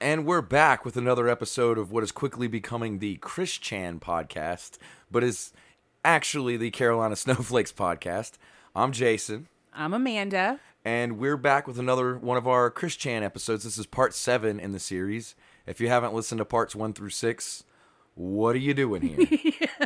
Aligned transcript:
And 0.00 0.24
we're 0.26 0.42
back 0.42 0.84
with 0.84 0.96
another 0.96 1.28
episode 1.28 1.76
of 1.76 1.90
what 1.90 2.04
is 2.04 2.12
quickly 2.12 2.46
becoming 2.46 2.98
the 2.98 3.16
Chris 3.16 3.52
Chan 3.58 3.98
podcast, 4.00 4.78
but 5.10 5.24
is 5.24 5.52
actually 6.04 6.56
the 6.56 6.70
Carolina 6.70 7.16
Snowflakes 7.16 7.72
podcast. 7.72 8.32
I'm 8.76 8.92
Jason, 8.92 9.48
I'm 9.74 9.92
Amanda. 9.92 10.60
and 10.84 11.18
we're 11.18 11.36
back 11.36 11.66
with 11.66 11.78
another 11.80 12.16
one 12.16 12.36
of 12.36 12.46
our 12.46 12.70
Chris 12.70 12.94
Chan 12.94 13.24
episodes. 13.24 13.64
This 13.64 13.76
is 13.76 13.86
part 13.86 14.14
seven 14.14 14.60
in 14.60 14.70
the 14.70 14.78
series. 14.78 15.34
If 15.66 15.80
you 15.80 15.88
haven't 15.88 16.14
listened 16.14 16.38
to 16.38 16.44
parts 16.44 16.76
one 16.76 16.92
through 16.92 17.10
six, 17.10 17.64
what 18.14 18.54
are 18.54 18.58
you 18.60 18.74
doing 18.74 19.02
here? 19.02 19.68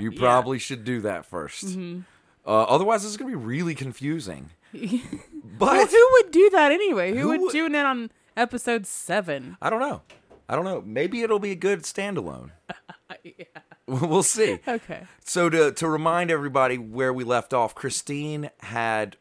You 0.00 0.10
probably 0.10 0.58
should 0.58 0.84
do 0.84 1.00
that 1.02 1.30
1st 1.30 2.02
Uh, 2.44 2.62
otherwise, 2.64 3.02
this 3.02 3.12
is 3.12 3.16
going 3.16 3.30
to 3.30 3.38
be 3.38 3.44
really 3.44 3.74
confusing. 3.76 4.50
But 4.74 5.76
Well, 5.76 5.86
who 5.86 6.08
would 6.12 6.32
do 6.32 6.50
that 6.50 6.72
anyway? 6.72 7.12
Who, 7.12 7.30
Who 7.30 7.42
would- 7.42 7.52
tune 7.52 7.74
in 7.76 7.86
on 7.86 8.10
episode 8.36 8.86
seven? 8.86 9.56
I 9.60 9.70
don't 9.70 9.80
know. 9.80 10.02
I 10.48 10.54
don't 10.54 10.64
know. 10.64 10.82
Maybe 10.84 11.22
it'll 11.22 11.38
be 11.38 11.52
a 11.52 11.56
good 11.56 11.82
standalone. 11.82 12.50
yeah. 13.24 13.44
We'll 13.86 14.22
see. 14.22 14.60
Okay. 14.66 15.02
So 15.24 15.50
to 15.50 15.72
to 15.72 15.88
remind 15.88 16.30
everybody 16.30 16.78
where 16.78 17.12
we 17.12 17.24
left 17.24 17.52
off, 17.52 17.74
Christine 17.74 18.48
had 18.60 19.16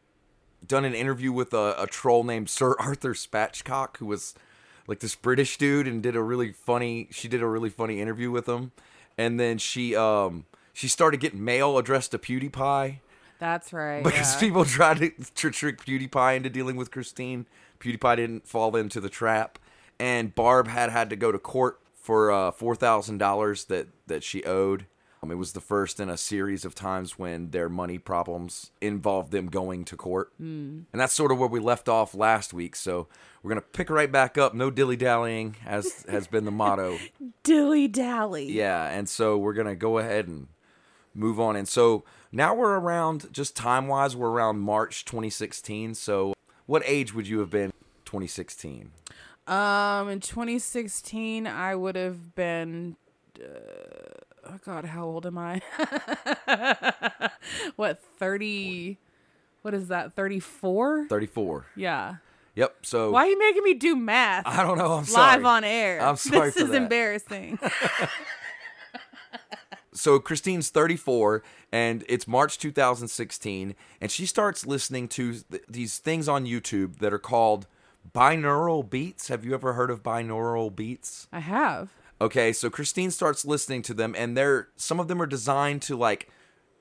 done 0.66 0.86
an 0.86 0.94
interview 0.94 1.32
with 1.32 1.52
a, 1.54 1.76
a 1.80 1.88
troll 1.88 2.24
named 2.24 2.50
Sir 2.50 2.76
Arthur 2.80 3.14
Spatchcock, 3.14 3.98
who 3.98 4.06
was 4.06 4.36
like 4.88 5.00
this 5.00 5.16
British 5.16 5.58
dude, 5.58 5.88
and 5.88 6.02
did 6.02 6.16
a 6.16 6.22
really 6.22 6.54
funny. 6.54 7.08
She 7.12 7.28
did 7.28 7.42
a 7.42 7.48
really 7.48 7.72
funny 7.72 8.00
interview 8.00 8.30
with 8.30 8.48
him, 8.48 8.72
and 9.18 9.40
then 9.40 9.58
she 9.58 9.96
um 9.96 10.46
she 10.74 10.88
started 10.88 11.20
getting 11.20 11.44
mail 11.44 11.78
addressed 11.78 12.12
to 12.12 12.20
PewDiePie 12.20 13.00
That's 13.42 13.74
right. 13.74 14.04
because 14.04 14.36
yeah. 14.36 14.40
people 14.40 14.66
tried 14.66 15.00
to, 15.00 15.10
trick 15.50 15.84
PewDiePie 15.84 16.36
into 16.36 16.50
dealing 16.52 16.76
with 16.76 16.92
Christine. 16.92 17.48
PewDiePie 17.80 18.18
didn't 18.18 18.48
fall 18.48 18.76
into 18.76 19.02
the 19.02 19.10
trap, 19.10 19.58
and 20.00 20.36
Barb 20.36 20.68
had 20.68 20.92
had 20.92 21.10
to 21.10 21.16
go 21.16 21.32
to 21.32 21.40
court 21.40 21.80
for 21.96 22.32
uh, 22.32 22.52
four 22.52 22.76
thousand 22.76 23.18
dollars 23.18 23.66
that 23.66 23.88
that 24.06 24.24
she 24.24 24.44
owed. 24.44 24.86
Um, 25.24 25.32
it 25.32 25.36
was 25.36 25.54
the 25.54 25.62
first 25.62 26.00
in 26.00 26.08
a 26.08 26.18
series 26.18 26.66
of 26.66 26.76
times 26.76 27.18
when 27.18 27.50
their 27.50 27.68
money 27.68 27.98
problems 27.98 28.70
involved 28.80 29.32
them 29.32 29.48
going 29.48 29.86
to 29.86 29.98
court, 29.98 30.32
mm. 30.40 30.84
and 30.92 31.02
that's 31.02 31.14
sort 31.14 31.32
of 31.32 31.40
where 31.40 31.50
we 31.50 31.60
left 31.60 31.90
off 31.90 32.14
last 32.14 32.54
week. 32.54 32.76
So 32.76 33.08
we're 33.42 33.50
gonna 33.50 33.62
pick 33.62 33.90
right 33.90 34.12
back 34.12 34.38
up. 34.38 34.54
No 34.54 34.70
dilly 34.70 34.98
dallying, 34.98 35.56
as 35.66 36.06
has 36.08 36.28
been 36.28 36.46
the 36.46 36.52
motto. 36.52 37.00
dilly 37.44 37.88
dally. 37.88 38.52
Yeah, 38.52 38.88
and 38.88 39.10
so 39.10 39.36
we're 39.36 39.54
gonna 39.54 39.76
go 39.76 39.98
ahead 39.98 40.28
and 40.28 40.48
move 41.14 41.40
on. 41.40 41.56
And 41.56 41.68
so 41.68 42.04
now 42.32 42.54
we're 42.54 42.80
around, 42.80 43.32
just 43.32 43.56
time 43.56 43.88
wise, 43.88 44.16
we're 44.16 44.30
around 44.30 44.60
March 44.60 45.06
2016. 45.06 45.96
So 45.96 46.34
what 46.66 46.84
age 46.86 47.14
would 47.14 47.28
you 47.28 47.40
have 47.40 47.50
been 47.50 47.72
2016? 48.06 48.92
Um, 49.48 50.10
in 50.10 50.20
2016, 50.20 51.48
I 51.48 51.76
would 51.76 51.96
have 51.96 52.36
been. 52.36 52.96
Uh, 53.40 53.48
oh 54.50 54.60
God, 54.64 54.86
how 54.86 55.06
old 55.06 55.26
am 55.26 55.38
I? 55.38 55.62
what 57.76 58.00
30? 58.20 58.98
What 59.64 59.74
is 59.74 59.88
that? 59.90 60.14
34? 60.14 61.08
34. 61.08 61.66
Yeah. 61.76 62.16
Yep. 62.56 62.76
So 62.84 63.12
Why 63.12 63.22
are 63.26 63.28
you 63.28 63.40
making 63.40 63.64
me 63.64 63.74
do 63.74 63.96
math? 63.96 64.46
I 64.46 64.64
don't 64.64 64.78
know. 64.78 64.94
I'm 64.94 65.06
sorry. 65.06 65.38
Live 65.38 65.46
on 65.46 65.64
air. 65.64 66.02
I'm 66.02 66.18
sorry 66.18 66.50
This 66.50 66.58
is 66.58 66.70
that. 66.70 66.76
embarrassing. 66.76 67.60
so 69.94 70.20
Christine's 70.20 70.70
34 70.70 71.44
and 71.72 72.04
it's 72.08 72.28
March 72.28 72.58
2016 72.58 73.76
and 74.00 74.12
she 74.12 74.26
starts 74.26 74.66
listening 74.66 75.08
to 75.10 75.34
th- 75.34 75.64
these 75.68 75.98
things 75.98 76.28
on 76.28 76.46
YouTube 76.46 77.00
that 77.00 77.14
are 77.14 77.20
called 77.20 77.68
binaural 78.14 78.88
beats. 78.88 79.28
Have 79.28 79.46
you 79.46 79.54
ever 79.54 79.74
heard 79.74 79.92
of 79.92 80.04
binaural 80.04 80.74
beats? 80.76 81.28
I 81.32 81.40
have. 81.40 81.90
Okay, 82.20 82.54
so 82.54 82.70
Christine 82.70 83.10
starts 83.10 83.46
listening 83.46 83.82
to 83.84 83.96
them, 83.96 84.14
and 84.16 84.38
they're 84.38 84.70
some 84.76 85.00
of 85.00 85.08
them 85.08 85.22
are 85.22 85.26
designed 85.26 85.82
to 85.84 85.96
like 85.96 86.30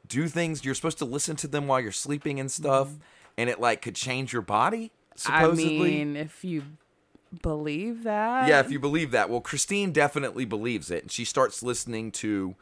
do 0.07 0.29
things. 0.29 0.65
You're 0.65 0.75
supposed 0.75 0.99
to 0.99 1.07
listen 1.07 1.37
to 1.37 1.49
them 1.49 1.67
while 1.67 1.81
you're 1.81 1.93
sleeping 1.93 2.39
and 2.39 2.51
stuff, 2.51 2.89
mm-hmm. 2.89 3.01
and 3.39 3.51
it 3.51 3.59
like 3.59 3.81
could 3.81 3.95
change 3.95 4.33
your 4.35 4.43
body. 4.43 4.93
Supposedly, 5.17 5.77
I 5.77 6.05
mean, 6.05 6.17
if 6.17 6.45
you 6.45 6.63
believe 7.43 8.03
that. 8.05 8.49
yeah. 8.49 8.61
If 8.61 8.71
you 8.71 8.79
believe 8.79 9.13
that, 9.13 9.31
well, 9.31 9.41
Christine 9.41 9.93
definitely 9.93 10.45
believes 10.45 10.91
it, 10.91 11.05
and 11.05 11.11
she 11.11 11.25
starts 11.25 11.63
listening 11.63 12.13
to 12.13 12.55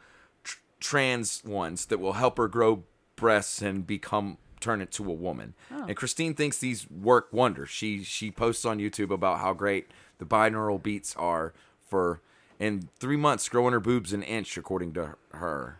trans 0.79 1.43
ones 1.43 1.85
that 1.87 1.99
will 1.99 2.13
help 2.13 2.37
her 2.37 2.47
grow 2.47 2.83
breasts 3.15 3.61
and 3.61 3.85
become 3.85 4.37
turn 4.59 4.81
into 4.81 5.09
a 5.09 5.13
woman. 5.13 5.53
And 5.87 5.95
Christine 5.95 6.33
thinks 6.33 6.57
these 6.57 6.89
work 6.89 7.29
wonders. 7.31 7.69
She 7.69 8.03
she 8.03 8.31
posts 8.31 8.65
on 8.65 8.79
YouTube 8.79 9.11
about 9.11 9.39
how 9.39 9.53
great 9.53 9.87
the 10.17 10.25
binaural 10.25 10.81
beats 10.81 11.15
are 11.15 11.53
for 11.87 12.21
in 12.59 12.89
three 12.99 13.17
months 13.17 13.47
growing 13.47 13.73
her 13.73 13.79
boobs 13.79 14.13
an 14.13 14.23
inch, 14.23 14.57
according 14.57 14.93
to 14.93 15.15
her. 15.31 15.79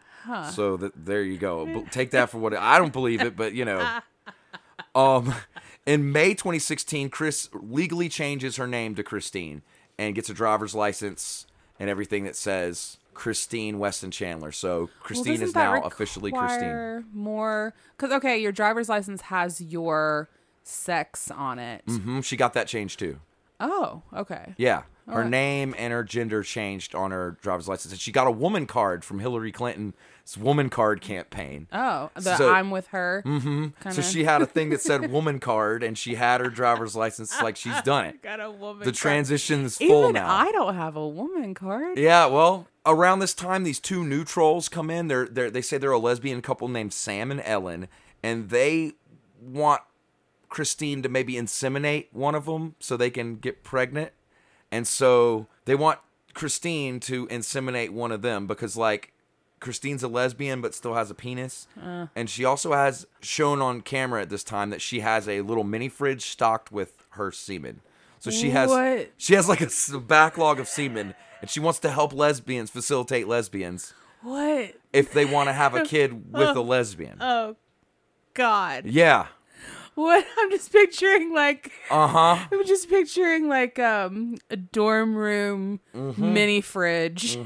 So 0.51 0.77
that 0.77 1.05
there 1.05 1.23
you 1.23 1.37
go. 1.37 1.85
Take 1.91 2.11
that 2.11 2.29
for 2.29 2.37
what 2.39 2.53
I 2.53 2.77
don't 2.77 2.93
believe 2.93 3.21
it, 3.21 3.35
but 3.35 3.53
you 3.53 3.65
know. 3.65 3.99
Um, 4.95 5.35
in 5.85 6.11
May 6.11 6.33
2016, 6.33 7.09
Chris 7.09 7.47
legally 7.53 8.09
changes 8.09 8.55
her 8.55 8.65
name 8.65 8.95
to 8.95 9.03
Christine 9.03 9.61
and 9.99 10.15
gets 10.15 10.29
a 10.29 10.33
driver's 10.33 10.73
license 10.73 11.45
and 11.79 11.89
everything 11.89 12.25
that 12.25 12.35
says 12.35 12.97
Christine 13.13 13.79
Weston 13.79 14.11
Chandler. 14.11 14.51
So 14.51 14.89
Christine 15.01 15.33
doesn't 15.33 15.47
is 15.49 15.55
now 15.55 15.81
officially 15.81 16.31
Christine. 16.31 17.05
More 17.13 17.73
because 17.97 18.11
okay, 18.17 18.37
your 18.37 18.51
driver's 18.51 18.89
license 18.89 19.21
has 19.23 19.61
your 19.61 20.29
sex 20.63 21.31
on 21.31 21.59
it. 21.59 21.85
Mm-hmm. 21.87 22.21
She 22.21 22.37
got 22.37 22.53
that 22.53 22.67
changed 22.67 22.99
too. 22.99 23.19
Oh, 23.59 24.03
okay. 24.13 24.53
Yeah. 24.57 24.83
Her 25.09 25.15
Alright. 25.15 25.31
name 25.31 25.73
and 25.77 25.91
her 25.91 26.03
gender 26.03 26.43
changed 26.43 26.93
on 26.93 27.09
her 27.11 27.37
driver's 27.41 27.67
license. 27.67 27.91
And 27.91 27.99
she 27.99 28.11
got 28.11 28.27
a 28.27 28.31
woman 28.31 28.67
card 28.67 29.03
from 29.03 29.17
Hillary 29.19 29.51
Clinton's 29.51 29.93
woman 30.39 30.69
card 30.69 31.01
campaign. 31.01 31.67
Oh, 31.73 32.11
the 32.13 32.37
So- 32.37 32.53
I'm 32.53 32.69
with 32.69 32.87
her. 32.87 33.23
Mm-hmm. 33.25 33.89
So 33.89 34.01
she 34.03 34.23
had 34.25 34.41
a 34.43 34.45
thing 34.45 34.69
that 34.69 34.81
said 34.81 35.11
woman 35.11 35.39
card 35.39 35.81
and 35.81 35.97
she 35.97 36.15
had 36.15 36.41
her 36.41 36.49
driver's 36.49 36.95
license 36.95 37.41
like 37.41 37.55
she's 37.55 37.81
done 37.81 38.05
it. 38.05 38.21
got 38.21 38.39
a 38.39 38.51
woman. 38.51 38.85
The 38.85 38.91
transition 38.91 39.65
is 39.65 39.77
full 39.77 40.03
Even 40.03 40.13
now. 40.13 40.29
I 40.29 40.51
don't 40.51 40.75
have 40.75 40.95
a 40.95 41.07
woman 41.07 41.55
card. 41.55 41.97
Yeah, 41.97 42.27
well, 42.27 42.67
around 42.85 43.19
this 43.19 43.33
time, 43.33 43.63
these 43.63 43.79
two 43.79 44.03
new 44.05 44.23
trolls 44.23 44.69
come 44.69 44.89
in. 44.91 45.07
They're, 45.07 45.25
they're 45.27 45.49
they 45.49 45.61
say 45.61 45.77
they're 45.79 45.91
a 45.91 45.97
lesbian 45.97 46.41
couple 46.43 46.67
named 46.67 46.93
Sam 46.93 47.31
and 47.31 47.41
Ellen, 47.43 47.87
and 48.21 48.49
they 48.49 48.93
want 49.41 49.81
Christine 50.49 51.01
to 51.03 51.09
maybe 51.09 51.33
inseminate 51.33 52.07
one 52.11 52.35
of 52.35 52.45
them 52.45 52.75
so 52.79 52.97
they 52.97 53.09
can 53.09 53.35
get 53.37 53.63
pregnant. 53.63 54.11
And 54.71 54.87
so 54.87 55.47
they 55.65 55.75
want 55.75 55.99
Christine 56.33 56.99
to 57.01 57.27
inseminate 57.27 57.89
one 57.89 58.11
of 58.11 58.21
them 58.21 58.47
because, 58.47 58.77
like, 58.77 59.13
Christine's 59.59 60.03
a 60.03 60.07
lesbian 60.07 60.61
but 60.61 60.73
still 60.73 60.93
has 60.93 61.11
a 61.11 61.15
penis. 61.15 61.67
Uh. 61.81 62.07
And 62.15 62.29
she 62.29 62.45
also 62.45 62.73
has 62.73 63.05
shown 63.21 63.61
on 63.61 63.81
camera 63.81 64.21
at 64.21 64.29
this 64.29 64.43
time 64.43 64.69
that 64.69 64.81
she 64.81 65.01
has 65.01 65.27
a 65.27 65.41
little 65.41 65.63
mini 65.63 65.89
fridge 65.89 66.25
stocked 66.25 66.71
with 66.71 67.05
her 67.11 67.31
semen. 67.31 67.81
So 68.19 68.31
she 68.31 68.49
has 68.51 68.69
What? 68.69 69.11
she 69.17 69.33
has 69.35 69.47
like 69.49 69.61
a 69.61 69.97
backlog 69.99 70.59
of 70.59 70.67
semen 70.67 71.15
and 71.41 71.49
she 71.49 71.59
wants 71.61 71.79
to 71.79 71.89
help 71.89 72.13
lesbians 72.13 72.69
facilitate 72.69 73.27
lesbians 73.29 73.93
What? 74.21 74.75
if 74.91 75.13
they 75.13 75.23
want 75.25 75.47
to 75.47 75.53
have 75.53 75.73
a 75.73 75.83
kid 75.85 76.31
with 76.33 76.49
a 76.55 76.61
lesbian. 76.61 77.17
Oh, 77.21 77.55
God. 78.33 78.85
Yeah. 78.85 79.27
What? 79.99 80.25
I'm 80.39 80.49
just 80.51 80.71
picturing 80.71 81.33
like. 81.33 81.71
Uh-huh. 81.91 82.37
I'm 82.51 82.65
just 82.65 82.89
picturing 82.89 83.49
like 83.49 83.77
um 83.79 84.35
a 84.49 84.55
dorm 84.55 85.15
room 85.15 85.81
Mm-hmm. 85.93 86.33
mini 86.33 86.61
fridge 86.61 87.37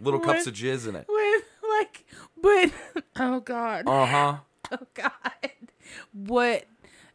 Little 0.00 0.20
cups 0.20 0.46
of 0.46 0.54
jizz 0.54 0.88
in 0.88 0.96
it. 0.96 1.06
with 1.08 1.44
like, 1.68 2.06
but 2.40 2.70
oh 3.20 3.40
god, 3.40 3.84
Uh-huh. 3.86 4.36
oh 4.72 4.86
god, 4.94 5.50
what? 6.12 6.64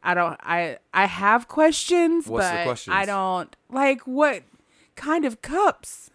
I 0.04 0.14
don't. 0.14 0.38
I 0.44 0.78
I 0.94 1.06
have 1.06 1.48
questions, 1.48 2.28
What's 2.28 2.48
the 2.50 2.54
but 2.58 2.64
questions? 2.66 2.96
I 2.96 3.06
don't 3.06 3.56
like 3.72 4.02
what 4.02 4.44
kind 4.96 5.24
of 5.26 5.42
cups. 5.42 6.12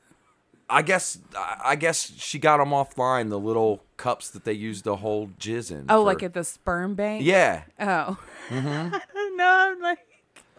I 0.70 0.82
guess 0.82 1.18
I 1.36 1.74
guess 1.76 2.12
she 2.18 2.38
got 2.38 2.58
them 2.58 2.68
offline, 2.70 3.30
the 3.30 3.38
little 3.40 3.82
cups 3.98 4.30
that 4.30 4.44
they 4.44 4.54
use 4.54 4.80
to 4.82 4.96
hold 4.96 5.38
jizz 5.38 5.70
in. 5.70 5.84
Oh, 5.90 6.00
for- 6.00 6.04
like 6.06 6.22
at 6.22 6.32
the 6.32 6.44
sperm 6.44 6.94
bank. 6.94 7.22
Yeah. 7.24 7.64
Oh. 7.78 8.16
Mm-hmm. 8.48 8.66
I 8.94 9.00
don't 9.12 9.36
know. 9.36 9.56
I'm 9.72 9.82
like 9.82 9.98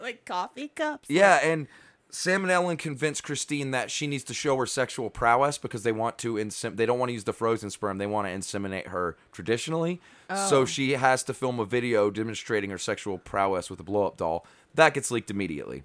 like 0.00 0.24
coffee 0.24 0.68
cups. 0.68 1.10
Yeah, 1.10 1.40
and 1.42 1.66
Sam 2.10 2.42
and 2.42 2.50
Ellen 2.50 2.76
convince 2.76 3.20
Christine 3.20 3.70
that 3.72 3.90
she 3.90 4.06
needs 4.06 4.24
to 4.24 4.34
show 4.34 4.56
her 4.56 4.66
sexual 4.66 5.10
prowess 5.10 5.58
because 5.58 5.82
they 5.82 5.92
want 5.92 6.18
to 6.18 6.34
insim- 6.34 6.76
they 6.76 6.86
don't 6.86 6.98
want 6.98 7.08
to 7.10 7.14
use 7.14 7.24
the 7.24 7.32
frozen 7.32 7.70
sperm. 7.70 7.98
They 7.98 8.06
want 8.06 8.26
to 8.28 8.32
inseminate 8.32 8.88
her 8.88 9.16
traditionally. 9.32 10.00
Oh. 10.28 10.48
So 10.48 10.64
she 10.64 10.92
has 10.92 11.22
to 11.24 11.34
film 11.34 11.58
a 11.60 11.64
video 11.64 12.10
demonstrating 12.10 12.70
her 12.70 12.78
sexual 12.78 13.18
prowess 13.18 13.70
with 13.70 13.80
a 13.80 13.84
blow 13.84 14.06
up 14.06 14.16
doll. 14.16 14.46
That 14.74 14.94
gets 14.94 15.10
leaked 15.10 15.30
immediately. 15.30 15.82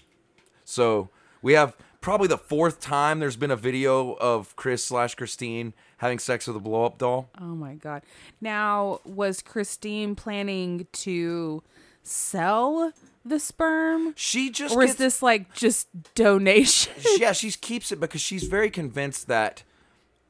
So 0.63 1.09
we 1.41 1.53
have 1.53 1.75
probably 2.05 2.27
the 2.27 2.37
fourth 2.37 2.79
time 2.79 3.17
there's 3.17 3.35
been 3.35 3.49
a 3.49 3.55
video 3.55 4.11
of 4.13 4.55
Chris 4.55 4.85
slash 4.85 5.15
Christine 5.15 5.73
having 5.97 6.19
sex 6.19 6.45
with 6.45 6.55
a 6.55 6.59
blow 6.59 6.85
up 6.85 6.99
doll. 6.99 7.29
Oh 7.41 7.55
my 7.55 7.73
god. 7.73 8.03
Now, 8.39 8.99
was 9.05 9.41
Christine 9.41 10.13
planning 10.13 10.85
to 10.91 11.63
sell 12.03 12.93
the 13.25 13.39
sperm? 13.39 14.13
She 14.15 14.51
just 14.51 14.75
Or 14.75 14.83
is 14.83 14.91
gets- 14.91 14.99
this 14.99 15.21
like 15.23 15.51
just 15.55 15.87
donation? 16.13 16.93
yeah, 17.17 17.31
she 17.31 17.49
keeps 17.49 17.91
it 17.91 17.99
because 17.99 18.21
she's 18.21 18.43
very 18.43 18.69
convinced 18.69 19.25
that 19.27 19.63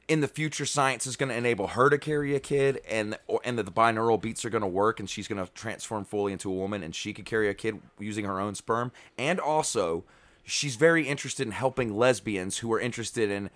in 0.08 0.22
the 0.22 0.30
future 0.30 0.66
science 0.66 1.06
is 1.06 1.18
going 1.18 1.28
to 1.28 1.36
enable 1.36 1.68
her 1.68 1.90
to 1.90 1.98
carry 1.98 2.36
a 2.36 2.40
kid 2.40 2.80
and 2.90 3.18
or, 3.28 3.42
and 3.44 3.60
that 3.60 3.64
the 3.64 3.72
binaural 3.72 4.22
beats 4.22 4.46
are 4.46 4.50
going 4.50 4.62
to 4.62 4.68
work 4.68 5.02
and 5.02 5.10
she's 5.10 5.28
going 5.28 5.46
to 5.46 5.52
transform 5.52 6.06
fully 6.06 6.32
into 6.32 6.50
a 6.50 6.56
woman 6.56 6.84
and 6.84 6.96
she 6.96 7.12
could 7.12 7.26
carry 7.26 7.50
a 7.50 7.54
kid 7.54 7.82
using 8.00 8.24
her 8.24 8.40
own 8.40 8.56
sperm 8.56 8.94
and 9.18 9.42
also 9.42 10.06
she's 10.46 10.76
very 10.76 11.08
interested 11.08 11.46
in 11.46 11.52
helping 11.52 11.96
lesbians 11.96 12.60
who 12.60 12.72
are 12.72 12.80
interested 12.80 13.30
in 13.30 13.50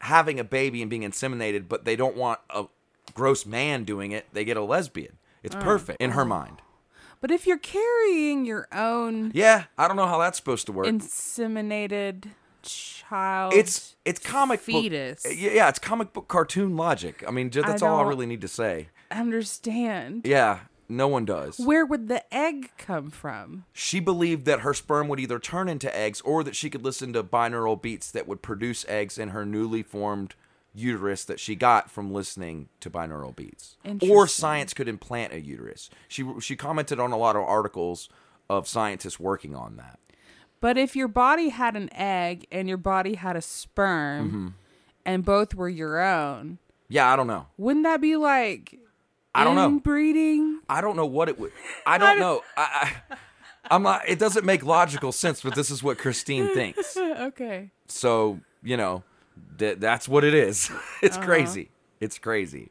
having 0.00 0.38
a 0.38 0.44
baby 0.44 0.82
and 0.82 0.90
being 0.90 1.02
inseminated 1.02 1.68
but 1.68 1.84
they 1.84 1.96
don't 1.96 2.16
want 2.16 2.40
a 2.50 2.66
gross 3.12 3.46
man 3.46 3.84
doing 3.84 4.12
it. 4.12 4.26
They 4.32 4.44
get 4.44 4.56
a 4.56 4.62
lesbian. 4.62 5.18
It's 5.42 5.54
mm. 5.54 5.62
perfect 5.62 6.00
in 6.00 6.12
her 6.12 6.24
mind. 6.24 6.62
But 7.20 7.30
if 7.30 7.46
you're 7.46 7.58
carrying 7.58 8.44
your 8.44 8.68
own 8.70 9.30
yeah 9.32 9.64
i 9.78 9.88
don't 9.88 9.96
know 9.96 10.06
how 10.06 10.18
that's 10.18 10.36
supposed 10.36 10.66
to 10.66 10.72
work. 10.72 10.86
inseminated 10.86 12.26
child, 12.62 13.54
it's 13.54 13.96
it's 14.04 14.20
comic 14.20 14.60
fetus. 14.60 15.22
book 15.22 15.32
yeah 15.34 15.50
yeah, 15.52 15.68
it's 15.68 15.78
comic 15.78 16.12
book 16.12 16.28
cartoon 16.28 16.76
logic. 16.76 17.24
I 17.26 17.30
mean 17.30 17.48
that's 17.50 17.82
all 17.82 17.98
i 17.98 18.02
really 18.02 18.26
need 18.26 18.42
to 18.42 18.48
say. 18.48 18.88
understand. 19.10 20.22
yeah 20.26 20.60
no 20.88 21.08
one 21.08 21.24
does. 21.24 21.58
Where 21.58 21.84
would 21.86 22.08
the 22.08 22.22
egg 22.34 22.70
come 22.78 23.10
from? 23.10 23.64
she 23.72 24.00
believed 24.00 24.44
that 24.46 24.60
her 24.60 24.74
sperm 24.74 25.08
would 25.08 25.20
either 25.20 25.38
turn 25.38 25.68
into 25.68 25.94
eggs 25.96 26.20
or 26.22 26.44
that 26.44 26.54
she 26.56 26.68
could 26.70 26.84
listen 26.84 27.12
to 27.14 27.22
binaural 27.24 27.80
beats 27.80 28.10
that 28.10 28.28
would 28.28 28.42
produce 28.42 28.84
eggs 28.88 29.16
in 29.18 29.30
her 29.30 29.44
newly 29.46 29.82
formed 29.82 30.34
uterus 30.74 31.24
that 31.24 31.38
she 31.38 31.54
got 31.54 31.88
from 31.90 32.12
listening 32.12 32.68
to 32.80 32.90
binaural 32.90 33.34
beats. 33.34 33.76
Or 34.10 34.26
science 34.26 34.74
could 34.74 34.88
implant 34.88 35.32
a 35.32 35.40
uterus. 35.40 35.88
She 36.08 36.24
she 36.40 36.56
commented 36.56 36.98
on 36.98 37.12
a 37.12 37.16
lot 37.16 37.36
of 37.36 37.42
articles 37.42 38.08
of 38.50 38.66
scientists 38.66 39.20
working 39.20 39.54
on 39.54 39.76
that. 39.76 39.98
But 40.60 40.76
if 40.76 40.96
your 40.96 41.08
body 41.08 41.50
had 41.50 41.76
an 41.76 41.92
egg 41.94 42.46
and 42.50 42.68
your 42.68 42.78
body 42.78 43.14
had 43.14 43.36
a 43.36 43.42
sperm 43.42 44.28
Mm-hmm. 44.28 44.48
and 45.06 45.24
both 45.24 45.54
were 45.54 45.68
your 45.68 46.00
own, 46.02 46.58
yeah 46.88 47.12
i 47.12 47.16
don't 47.16 47.26
know. 47.28 47.46
wouldn't 47.56 47.84
that 47.84 48.00
be 48.00 48.16
like 48.16 48.78
I 49.34 49.44
don't 49.44 49.56
know. 49.56 49.66
inbreeding? 49.66 50.60
I 50.68 50.80
don't 50.80 50.96
know 50.96 51.06
what 51.06 51.28
it 51.28 51.38
would. 51.38 51.52
I 51.86 51.98
don't 51.98 52.18
know. 52.18 52.42
I, 52.56 52.92
I, 53.10 53.16
I'm 53.70 53.82
not. 53.82 54.08
It 54.08 54.18
doesn't 54.18 54.44
make 54.44 54.64
logical 54.64 55.10
sense, 55.12 55.42
but 55.42 55.54
this 55.54 55.70
is 55.70 55.82
what 55.82 55.98
Christine 55.98 56.48
thinks. 56.54 56.96
okay. 56.98 57.70
So 57.88 58.40
you 58.62 58.76
know, 58.76 59.02
that 59.58 59.80
that's 59.80 60.08
what 60.08 60.24
it 60.24 60.34
is. 60.34 60.70
It's 61.02 61.16
Uh-huh. 61.16 61.26
crazy. 61.26 61.70
It's 62.00 62.18
crazy. 62.18 62.70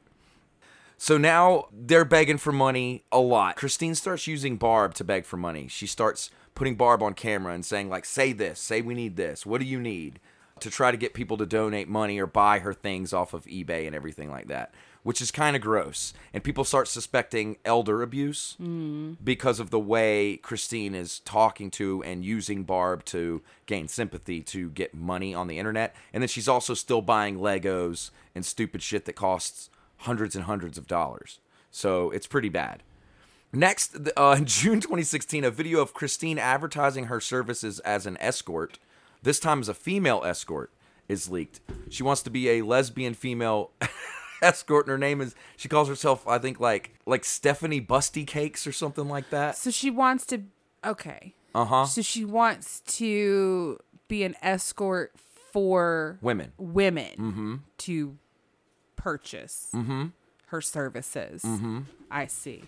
So 0.98 1.18
now 1.18 1.68
they're 1.74 2.06
begging 2.06 2.38
for 2.38 2.52
money 2.54 3.04
a 3.12 3.20
lot. 3.20 3.56
Christine 3.58 3.96
starts 3.96 4.26
using 4.28 4.56
Barb 4.58 4.94
to 4.96 5.04
beg 5.04 5.26
for 5.26 5.36
money. 5.38 5.68
She 5.68 5.86
starts 5.86 6.30
putting 6.56 6.76
Barb 6.76 7.02
on 7.04 7.14
camera 7.14 7.54
and 7.54 7.66
saying 7.66 7.90
like, 7.90 8.06
"Say 8.06 8.32
this. 8.32 8.60
Say 8.60 8.82
we 8.82 8.94
need 8.94 9.16
this. 9.18 9.46
What 9.46 9.60
do 9.60 9.66
you 9.68 9.82
need?" 9.82 10.20
To 10.64 10.70
try 10.70 10.92
to 10.92 10.98
get 10.98 11.14
people 11.14 11.38
to 11.38 11.46
donate 11.46 11.90
money 11.90 12.20
or 12.20 12.26
buy 12.26 12.60
her 12.60 12.74
things 12.74 13.12
off 13.14 13.34
of 13.34 13.46
eBay 13.46 13.86
and 13.86 13.94
everything 13.96 14.32
like 14.32 14.48
that, 14.48 14.74
which 15.04 15.22
is 15.22 15.30
kind 15.30 15.56
of 15.56 15.62
gross. 15.62 16.14
And 16.34 16.44
people 16.44 16.64
start 16.64 16.88
suspecting 16.88 17.58
elder 17.66 18.02
abuse 18.02 18.56
because 19.24 19.60
of 19.60 19.70
the 19.72 19.80
way 19.80 20.38
Christine 20.38 20.96
is 20.96 21.20
talking 21.20 21.70
to 21.72 22.02
and 22.04 22.24
using 22.24 22.64
Barb 22.64 23.04
to 23.06 23.42
gain 23.66 23.88
sympathy 23.90 24.42
to 24.44 24.70
get 24.70 24.94
money 24.94 25.36
on 25.36 25.48
the 25.48 25.60
internet. 25.60 25.96
And 26.14 26.24
then 26.24 26.30
she's 26.30 26.48
also 26.48 26.74
still 26.74 27.02
buying 27.02 27.38
Legos 27.38 28.12
and 28.34 28.46
stupid 28.46 28.82
shit 28.82 29.04
that 29.06 29.14
costs 29.14 29.70
hundreds 29.98 30.36
and 30.36 30.46
hundreds 30.46 30.78
of 30.78 30.88
dollars. 30.88 31.40
So 31.72 32.10
it's 32.12 32.28
pretty 32.28 32.50
bad. 32.50 32.84
Next, 33.52 33.98
uh, 34.18 34.36
in 34.38 34.46
June 34.48 34.80
2016, 34.80 35.44
a 35.44 35.52
video 35.52 35.80
of 35.82 35.94
Christine 35.94 36.40
advertising 36.40 37.06
her 37.06 37.20
services 37.20 37.80
as 37.82 38.06
an 38.06 38.18
escort, 38.20 38.80
this 39.24 39.40
time 39.40 39.60
as 39.60 39.70
a 39.70 39.74
female 39.74 40.22
escort, 40.26 40.72
is 41.10 41.30
leaked. 41.30 41.60
She 41.90 42.04
wants 42.04 42.22
to 42.24 42.30
be 42.30 42.50
a 42.50 42.62
lesbian 42.62 43.14
female 43.14 43.72
escort, 44.42 44.86
and 44.86 44.92
her 44.92 44.98
name 44.98 45.22
is 45.22 45.36
she 45.58 45.68
calls 45.68 45.88
herself, 45.88 46.28
I 46.28 46.38
think, 46.38 46.60
like 46.60 46.94
like 47.06 47.26
Stephanie 47.26 47.82
Busty 47.82 48.26
Cakes 48.26 48.68
or 48.68 48.72
something 48.72 49.08
like 49.08 49.30
that. 49.32 49.58
So 49.58 49.72
she 49.72 49.90
wants 49.90 50.26
to. 50.28 50.44
Okay. 50.86 51.34
Uh 51.56 51.66
huh. 51.66 51.86
So 51.86 52.02
she 52.02 52.26
wants 52.26 52.82
to 52.98 53.80
be 54.08 54.24
an 54.24 54.36
escort 54.42 55.14
for 55.52 56.18
Women. 56.22 56.52
women 56.58 57.12
mm-hmm. 57.18 57.56
to 57.80 58.18
purchase 58.96 59.70
mm-hmm. 59.74 60.08
her 60.48 60.62
services. 60.62 61.44
Mm-hmm. 61.44 61.82
I 62.10 62.28
see. 62.28 62.64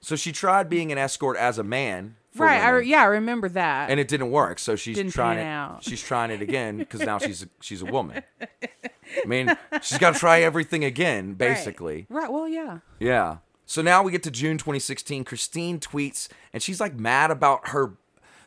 So 0.00 0.14
she 0.14 0.30
tried 0.30 0.70
being 0.70 0.92
an 0.92 0.98
escort 0.98 1.36
as 1.36 1.58
a 1.58 1.64
man. 1.64 2.14
Right. 2.44 2.60
I 2.62 2.80
yeah, 2.80 3.02
I 3.02 3.06
remember 3.06 3.48
that. 3.50 3.90
and 3.90 3.98
it 4.00 4.08
didn't 4.08 4.30
work. 4.30 4.58
So 4.58 4.76
she's 4.76 4.96
Didn't 4.96 5.12
trying 5.12 5.38
it. 5.38 5.42
out. 5.44 5.82
She's 5.84 6.02
trying 6.02 6.30
it 6.30 6.40
again 6.42 6.78
because 6.78 7.00
now 7.00 7.18
she's 7.18 7.42
a, 7.44 7.48
she's 7.60 7.82
a 7.82 7.86
woman. 7.86 8.22
I 8.40 9.26
mean, 9.26 9.56
she's 9.82 9.98
got 9.98 10.14
to 10.14 10.18
try 10.20 10.40
everything 10.40 10.84
again, 10.84 11.34
basically. 11.34 12.06
Right. 12.08 12.30
Well, 12.30 12.48
yeah. 12.48 12.78
Yeah. 13.00 13.38
So 13.66 13.82
now 13.82 14.02
we 14.02 14.12
get 14.12 14.22
to 14.24 14.30
June 14.30 14.58
2016. 14.58 15.24
Christine 15.24 15.78
tweets, 15.80 16.28
and 16.52 16.62
she's 16.62 16.80
like 16.80 16.94
mad 16.94 17.30
about 17.30 17.68
her 17.68 17.94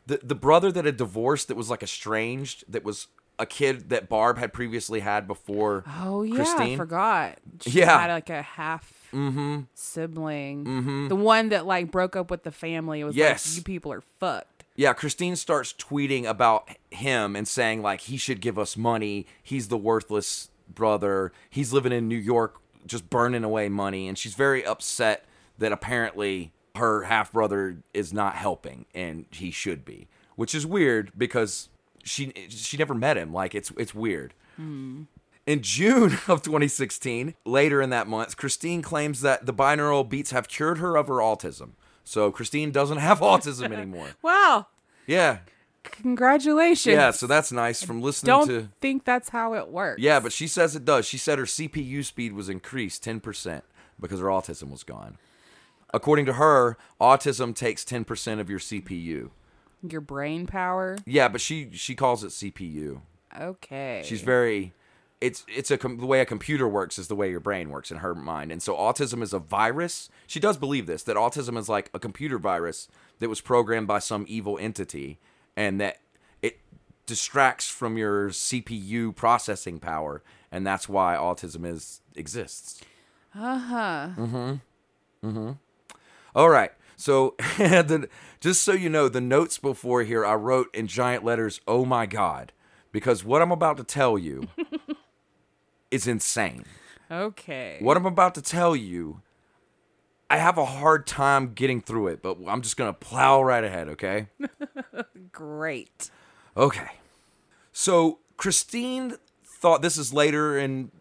the 0.07 0.19
the 0.23 0.35
brother 0.35 0.71
that 0.71 0.85
had 0.85 0.97
divorced 0.97 1.47
that 1.47 1.55
was 1.57 1.69
like 1.69 1.83
estranged 1.83 2.63
that 2.67 2.83
was 2.83 3.07
a 3.39 3.45
kid 3.45 3.89
that 3.89 4.09
Barb 4.09 4.37
had 4.37 4.51
previously 4.53 4.99
had 4.99 5.27
before. 5.27 5.83
Oh 5.99 6.23
yeah, 6.23 6.43
I 6.57 6.75
forgot. 6.75 7.39
She 7.61 7.79
Yeah. 7.79 7.99
had 7.99 8.11
like 8.11 8.29
a 8.29 8.41
half 8.41 9.00
Mm-hmm. 9.13 9.61
sibling. 9.73 10.65
Mm-hmm. 10.65 11.07
The 11.09 11.15
one 11.15 11.49
that 11.49 11.65
like 11.65 11.91
broke 11.91 12.15
up 12.15 12.31
with 12.31 12.43
the 12.43 12.51
family. 12.51 13.01
It 13.01 13.05
was 13.05 13.15
Yes. 13.15 13.47
like 13.51 13.57
you 13.57 13.63
people 13.63 13.91
are 13.91 14.01
fucked. 14.01 14.63
Yeah, 14.75 14.93
Christine 14.93 15.35
starts 15.35 15.73
tweeting 15.73 16.25
about 16.25 16.69
him 16.89 17.35
and 17.35 17.47
saying 17.47 17.81
like 17.81 18.01
he 18.01 18.17
should 18.17 18.41
give 18.41 18.57
us 18.57 18.77
money. 18.77 19.27
He's 19.43 19.67
the 19.67 19.77
worthless 19.77 20.49
brother. 20.73 21.31
He's 21.49 21.73
living 21.73 21.91
in 21.91 22.07
New 22.07 22.15
York 22.17 22.55
just 22.87 23.09
burning 23.09 23.43
away 23.43 23.69
money 23.69 24.07
and 24.07 24.17
she's 24.17 24.33
very 24.33 24.65
upset 24.65 25.25
that 25.59 25.71
apparently 25.71 26.51
her 26.75 27.03
half 27.03 27.31
brother 27.31 27.77
is 27.93 28.11
not 28.13 28.35
helping 28.35 28.85
and 28.95 29.25
he 29.31 29.51
should 29.51 29.83
be, 29.85 30.07
which 30.35 30.55
is 30.55 30.65
weird 30.65 31.11
because 31.17 31.69
she 32.03 32.31
she 32.49 32.77
never 32.77 32.95
met 32.95 33.17
him. 33.17 33.31
Like 33.33 33.53
it's 33.53 33.71
it's 33.77 33.93
weird. 33.93 34.33
Hmm. 34.55 35.03
In 35.47 35.61
June 35.61 36.13
of 36.27 36.41
2016, 36.41 37.33
later 37.45 37.81
in 37.81 37.89
that 37.89 38.07
month, 38.07 38.37
Christine 38.37 38.81
claims 38.81 39.21
that 39.21 39.45
the 39.45 39.53
binaural 39.53 40.07
beats 40.07 40.31
have 40.31 40.47
cured 40.47 40.77
her 40.77 40.95
of 40.95 41.07
her 41.07 41.15
autism. 41.15 41.71
So 42.03 42.31
Christine 42.31 42.71
doesn't 42.71 42.97
have 42.97 43.19
autism 43.21 43.71
anymore. 43.71 44.09
Wow. 44.21 44.67
Yeah. 45.07 45.39
Congratulations. 45.83 46.93
Yeah, 46.93 47.11
so 47.11 47.25
that's 47.27 47.51
nice 47.51 47.81
from 47.83 48.01
listening 48.01 48.27
Don't 48.27 48.47
to 48.47 48.69
think 48.81 49.03
that's 49.03 49.29
how 49.29 49.53
it 49.55 49.69
works. 49.69 50.01
Yeah, 50.01 50.19
but 50.19 50.31
she 50.31 50.47
says 50.47 50.75
it 50.75 50.85
does. 50.85 51.05
She 51.05 51.17
said 51.17 51.39
her 51.39 51.45
CPU 51.45 52.03
speed 52.05 52.33
was 52.33 52.49
increased 52.49 53.03
10% 53.03 53.61
because 53.99 54.19
her 54.19 54.27
autism 54.27 54.69
was 54.69 54.83
gone. 54.83 55.17
According 55.93 56.25
to 56.27 56.33
her, 56.33 56.77
autism 56.99 57.55
takes 57.55 57.83
10% 57.83 58.39
of 58.39 58.49
your 58.49 58.59
CPU. 58.59 59.31
your 59.87 60.01
brain 60.01 60.45
power. 60.47 60.97
Yeah, 61.05 61.27
but 61.27 61.41
she 61.41 61.69
she 61.73 61.95
calls 61.95 62.23
it 62.23 62.27
CPU. 62.29 63.01
Okay. 63.39 64.01
She's 64.05 64.21
very 64.21 64.73
it's 65.21 65.45
it's 65.47 65.71
a 65.71 65.77
com- 65.77 65.97
the 65.97 66.05
way 66.05 66.19
a 66.19 66.25
computer 66.25 66.67
works 66.67 66.97
is 66.99 67.07
the 67.07 67.15
way 67.15 67.29
your 67.29 67.39
brain 67.39 67.69
works 67.69 67.91
in 67.91 67.97
her 67.97 68.13
mind. 68.15 68.51
And 68.51 68.61
so 68.61 68.75
autism 68.75 69.21
is 69.21 69.33
a 69.33 69.39
virus. 69.39 70.09
She 70.27 70.39
does 70.39 70.57
believe 70.57 70.87
this 70.87 71.03
that 71.03 71.15
autism 71.15 71.57
is 71.57 71.69
like 71.69 71.89
a 71.93 71.99
computer 71.99 72.37
virus 72.39 72.87
that 73.19 73.29
was 73.29 73.39
programmed 73.39 73.87
by 73.87 73.99
some 73.99 74.25
evil 74.27 74.57
entity 74.59 75.19
and 75.55 75.79
that 75.79 75.99
it 76.41 76.59
distracts 77.05 77.69
from 77.69 77.97
your 77.97 78.29
CPU 78.29 79.15
processing 79.15 79.79
power 79.79 80.23
and 80.51 80.67
that's 80.67 80.89
why 80.89 81.15
autism 81.15 81.65
is 81.65 82.01
exists. 82.15 82.81
Uh 83.33 83.57
huh. 83.57 84.09
Mm-hmm. 84.17 85.27
Mm-hmm. 85.27 85.51
All 86.35 86.49
right. 86.49 86.71
So, 86.97 87.35
the, 87.57 88.09
just 88.39 88.63
so 88.63 88.73
you 88.73 88.89
know, 88.89 89.09
the 89.09 89.21
notes 89.21 89.57
before 89.57 90.03
here 90.03 90.25
I 90.25 90.35
wrote 90.35 90.67
in 90.75 90.87
giant 90.87 91.23
letters, 91.23 91.61
"Oh 91.67 91.85
my 91.85 92.05
god," 92.05 92.51
because 92.91 93.23
what 93.23 93.41
I'm 93.41 93.51
about 93.51 93.77
to 93.77 93.83
tell 93.83 94.17
you 94.17 94.47
is 95.91 96.07
insane. 96.07 96.65
Okay. 97.11 97.77
What 97.81 97.97
I'm 97.97 98.05
about 98.05 98.33
to 98.35 98.41
tell 98.41 98.75
you, 98.75 99.21
I 100.29 100.37
have 100.37 100.57
a 100.57 100.65
hard 100.65 101.05
time 101.05 101.53
getting 101.53 101.81
through 101.81 102.07
it, 102.07 102.23
but 102.23 102.37
I'm 102.47 102.61
just 102.61 102.77
going 102.77 102.89
to 102.89 102.97
plow 102.97 103.43
right 103.43 103.63
ahead, 103.63 103.89
okay? 103.89 104.27
Great. 105.31 106.09
Okay. 106.55 106.91
So 107.73 108.19
Christine 108.37 109.15
thought 109.45 109.81
this 109.81 109.97
is 109.97 110.13
later 110.13 110.57
in 110.57 110.91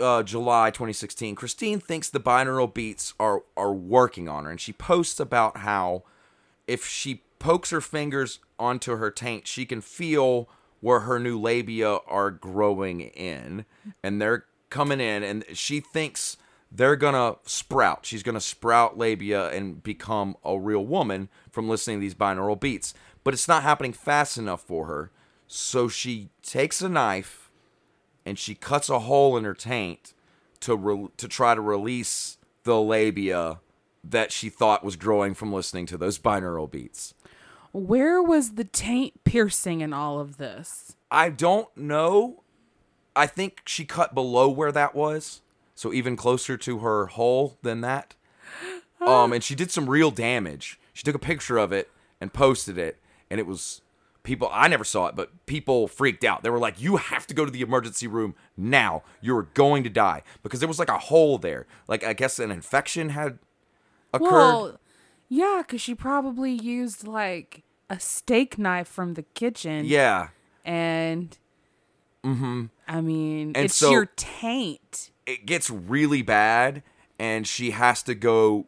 uh, 0.00 0.22
July 0.22 0.70
2016. 0.70 1.34
Christine 1.34 1.80
thinks 1.80 2.10
the 2.10 2.20
binaural 2.20 2.72
beats 2.72 3.14
are 3.18 3.42
are 3.56 3.72
working 3.72 4.28
on 4.28 4.44
her, 4.44 4.50
and 4.50 4.60
she 4.60 4.72
posts 4.72 5.18
about 5.18 5.58
how 5.58 6.02
if 6.66 6.86
she 6.86 7.22
pokes 7.38 7.70
her 7.70 7.80
fingers 7.80 8.38
onto 8.58 8.96
her 8.96 9.10
taint, 9.10 9.46
she 9.46 9.64
can 9.64 9.80
feel 9.80 10.48
where 10.80 11.00
her 11.00 11.18
new 11.18 11.38
labia 11.38 11.98
are 12.06 12.30
growing 12.30 13.00
in, 13.00 13.64
and 14.02 14.20
they're 14.20 14.44
coming 14.70 15.00
in, 15.00 15.22
and 15.22 15.44
she 15.52 15.80
thinks 15.80 16.36
they're 16.72 16.96
gonna 16.96 17.36
sprout. 17.44 18.06
She's 18.06 18.22
gonna 18.22 18.40
sprout 18.40 18.96
labia 18.96 19.48
and 19.50 19.82
become 19.82 20.36
a 20.44 20.58
real 20.58 20.84
woman 20.84 21.28
from 21.50 21.68
listening 21.68 21.98
to 21.98 22.00
these 22.00 22.14
binaural 22.14 22.58
beats. 22.58 22.94
But 23.24 23.34
it's 23.34 23.48
not 23.48 23.62
happening 23.62 23.92
fast 23.92 24.38
enough 24.38 24.62
for 24.62 24.86
her. 24.86 25.10
So 25.46 25.88
she 25.88 26.30
takes 26.42 26.80
a 26.80 26.88
knife 26.88 27.50
and 28.24 28.38
she 28.38 28.54
cuts 28.54 28.88
a 28.88 29.00
hole 29.00 29.36
in 29.36 29.44
her 29.44 29.54
taint 29.54 30.14
to 30.60 30.76
re- 30.76 31.08
to 31.16 31.28
try 31.28 31.54
to 31.54 31.60
release 31.60 32.38
the 32.64 32.80
labia 32.80 33.60
that 34.04 34.32
she 34.32 34.48
thought 34.48 34.84
was 34.84 34.96
growing 34.96 35.34
from 35.34 35.52
listening 35.52 35.86
to 35.86 35.98
those 35.98 36.18
binaural 36.18 36.70
beats. 36.70 37.14
Where 37.72 38.22
was 38.22 38.52
the 38.52 38.64
taint 38.64 39.24
piercing 39.24 39.80
in 39.80 39.92
all 39.92 40.18
of 40.18 40.38
this? 40.38 40.96
I 41.10 41.30
don't 41.30 41.74
know. 41.76 42.42
I 43.14 43.26
think 43.26 43.62
she 43.64 43.84
cut 43.84 44.14
below 44.14 44.48
where 44.48 44.72
that 44.72 44.94
was, 44.94 45.42
so 45.74 45.92
even 45.92 46.16
closer 46.16 46.56
to 46.56 46.78
her 46.78 47.06
hole 47.06 47.58
than 47.62 47.80
that. 47.82 48.14
Um, 49.00 49.32
and 49.32 49.42
she 49.42 49.54
did 49.54 49.70
some 49.70 49.88
real 49.88 50.10
damage. 50.10 50.78
She 50.92 51.04
took 51.04 51.14
a 51.14 51.18
picture 51.18 51.56
of 51.56 51.72
it 51.72 51.90
and 52.20 52.34
posted 52.34 52.76
it, 52.76 52.98
and 53.30 53.40
it 53.40 53.46
was 53.46 53.80
people. 54.24 54.50
I 54.52 54.68
never 54.68 54.84
saw 54.84 55.06
it, 55.06 55.16
but 55.16 55.46
people 55.46 55.88
freaked 55.88 56.22
out. 56.22 56.42
They 56.42 56.50
were 56.50 56.58
like, 56.58 56.78
"You 56.78 56.98
have 56.98 57.26
to 57.28 57.34
go 57.34 57.46
to 57.46 57.50
the 57.50 57.62
emergency 57.62 58.06
room 58.06 58.34
now. 58.58 59.02
You're 59.22 59.48
going 59.54 59.84
to 59.84 59.88
die," 59.88 60.22
because 60.42 60.60
there 60.60 60.68
was 60.68 60.78
like 60.78 60.90
a 60.90 60.98
hole 60.98 61.38
there. 61.38 61.66
Like 61.88 62.04
I 62.04 62.12
guess 62.12 62.38
an 62.38 62.50
infection 62.50 63.08
had 63.08 63.38
occurred. 64.12 64.30
Well, 64.30 64.79
yeah, 65.30 65.62
because 65.66 65.80
she 65.80 65.94
probably 65.94 66.52
used 66.52 67.06
like 67.06 67.62
a 67.88 67.98
steak 67.98 68.58
knife 68.58 68.88
from 68.88 69.14
the 69.14 69.22
kitchen. 69.22 69.86
yeah. 69.86 70.28
And. 70.66 71.38
Mm-hmm. 72.22 72.66
I 72.86 73.00
mean, 73.00 73.52
And 73.54 73.64
it's 73.64 73.76
so- 73.76 73.90
your 73.90 74.04
taint. 74.16 75.10
it 75.24 75.46
gets 75.46 75.70
really 75.70 76.20
bad 76.20 76.82
and 77.18 77.46
she 77.46 77.70
has 77.70 78.02
to 78.02 78.14
go 78.14 78.66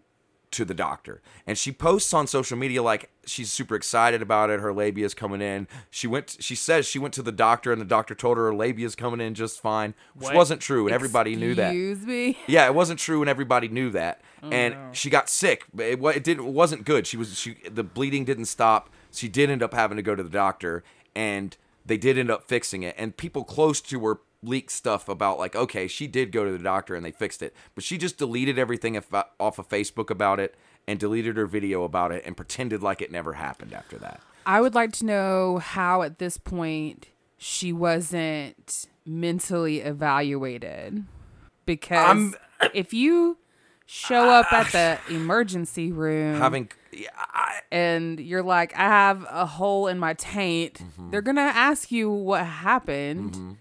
to 0.52 0.64
the 0.64 0.72
doctor. 0.74 1.20
And 1.46 1.58
she 1.58 1.70
posts 1.72 2.14
on 2.14 2.26
social 2.26 2.56
media 2.56 2.82
like 2.82 3.10
she's 3.24 3.52
super 3.52 3.74
excited 3.74 4.22
about 4.22 4.50
it. 4.50 4.60
Her 4.60 4.72
labia 4.72 5.04
is 5.04 5.14
coming 5.14 5.40
in. 5.40 5.68
She 5.90 6.06
went 6.06 6.36
she 6.40 6.54
says 6.54 6.86
she 6.86 6.98
went 6.98 7.14
to 7.14 7.22
the 7.22 7.32
doctor 7.32 7.72
and 7.72 7.80
the 7.80 7.86
doctor 7.86 8.14
told 8.14 8.36
her 8.36 8.44
her 8.44 8.54
labia 8.54 8.86
is 8.86 8.94
coming 8.94 9.20
in 9.20 9.34
just 9.34 9.60
fine, 9.60 9.94
which 10.14 10.26
What? 10.26 10.34
wasn't 10.34 10.60
true 10.60 10.86
and 10.86 10.94
everybody 10.94 11.36
knew 11.36 11.54
that. 11.54 11.68
Excuse 11.70 12.04
me. 12.06 12.38
Yeah, 12.46 12.66
it 12.66 12.74
wasn't 12.74 12.98
true 12.98 13.20
and 13.22 13.28
everybody 13.28 13.68
knew 13.68 13.90
that. 13.90 14.20
Oh, 14.42 14.50
and 14.50 14.74
no. 14.74 14.88
she 14.92 15.10
got 15.10 15.28
sick. 15.28 15.64
It, 15.78 16.02
it 16.02 16.24
didn't 16.24 16.46
it 16.46 16.52
wasn't 16.52 16.84
good. 16.84 17.06
She 17.06 17.16
was 17.16 17.38
she 17.38 17.56
the 17.70 17.84
bleeding 17.84 18.24
didn't 18.24 18.46
stop. 18.46 18.90
She 19.12 19.28
did 19.28 19.50
end 19.50 19.62
up 19.62 19.74
having 19.74 19.96
to 19.96 20.02
go 20.02 20.14
to 20.14 20.22
the 20.22 20.30
doctor 20.30 20.82
and 21.14 21.56
they 21.84 21.96
did 21.96 22.18
end 22.18 22.30
up 22.30 22.48
fixing 22.48 22.82
it. 22.82 22.94
And 22.98 23.16
people 23.16 23.44
close 23.44 23.80
to 23.82 24.04
her 24.06 24.20
leaked 24.42 24.72
stuff 24.72 25.08
about 25.08 25.38
like 25.38 25.54
okay, 25.54 25.86
she 25.86 26.06
did 26.06 26.32
go 26.32 26.44
to 26.44 26.50
the 26.50 26.58
doctor 26.58 26.94
and 26.96 27.04
they 27.04 27.12
fixed 27.12 27.42
it. 27.42 27.54
But 27.74 27.84
she 27.84 27.96
just 27.98 28.18
deleted 28.18 28.58
everything 28.58 28.96
uh, 28.96 29.22
off 29.38 29.58
of 29.58 29.68
Facebook 29.68 30.10
about 30.10 30.40
it 30.40 30.56
and 30.86 30.98
deleted 30.98 31.36
her 31.36 31.46
video 31.46 31.84
about 31.84 32.12
it 32.12 32.22
and 32.26 32.36
pretended 32.36 32.82
like 32.82 33.00
it 33.02 33.10
never 33.12 33.34
happened 33.34 33.72
after 33.72 33.98
that. 33.98 34.20
I 34.44 34.60
would 34.60 34.74
like 34.74 34.92
to 34.94 35.06
know 35.06 35.58
how 35.58 36.02
at 36.02 36.18
this 36.18 36.36
point 36.38 37.08
she 37.38 37.72
wasn't 37.72 38.86
mentally 39.06 39.80
evaluated. 39.80 41.04
Because 41.66 41.98
I'm- 42.08 42.34
if 42.74 42.92
you 42.92 43.38
show 43.86 44.30
up 44.30 44.52
at 44.52 44.72
the 44.72 45.14
emergency 45.14 45.92
room 45.92 46.38
Having 46.38 46.70
yeah, 46.92 47.08
I, 47.16 47.60
and 47.70 48.18
you're 48.20 48.42
like, 48.42 48.74
I 48.76 48.82
have 48.88 49.24
a 49.28 49.44
hole 49.46 49.86
in 49.88 49.98
my 49.98 50.14
taint, 50.14 50.74
Mm-hmm. 50.82 51.10
they're 51.10 51.22
gonna 51.22 51.40
ask 51.42 51.90
you 51.92 52.10
what 52.10 52.44
happened. 52.46 53.56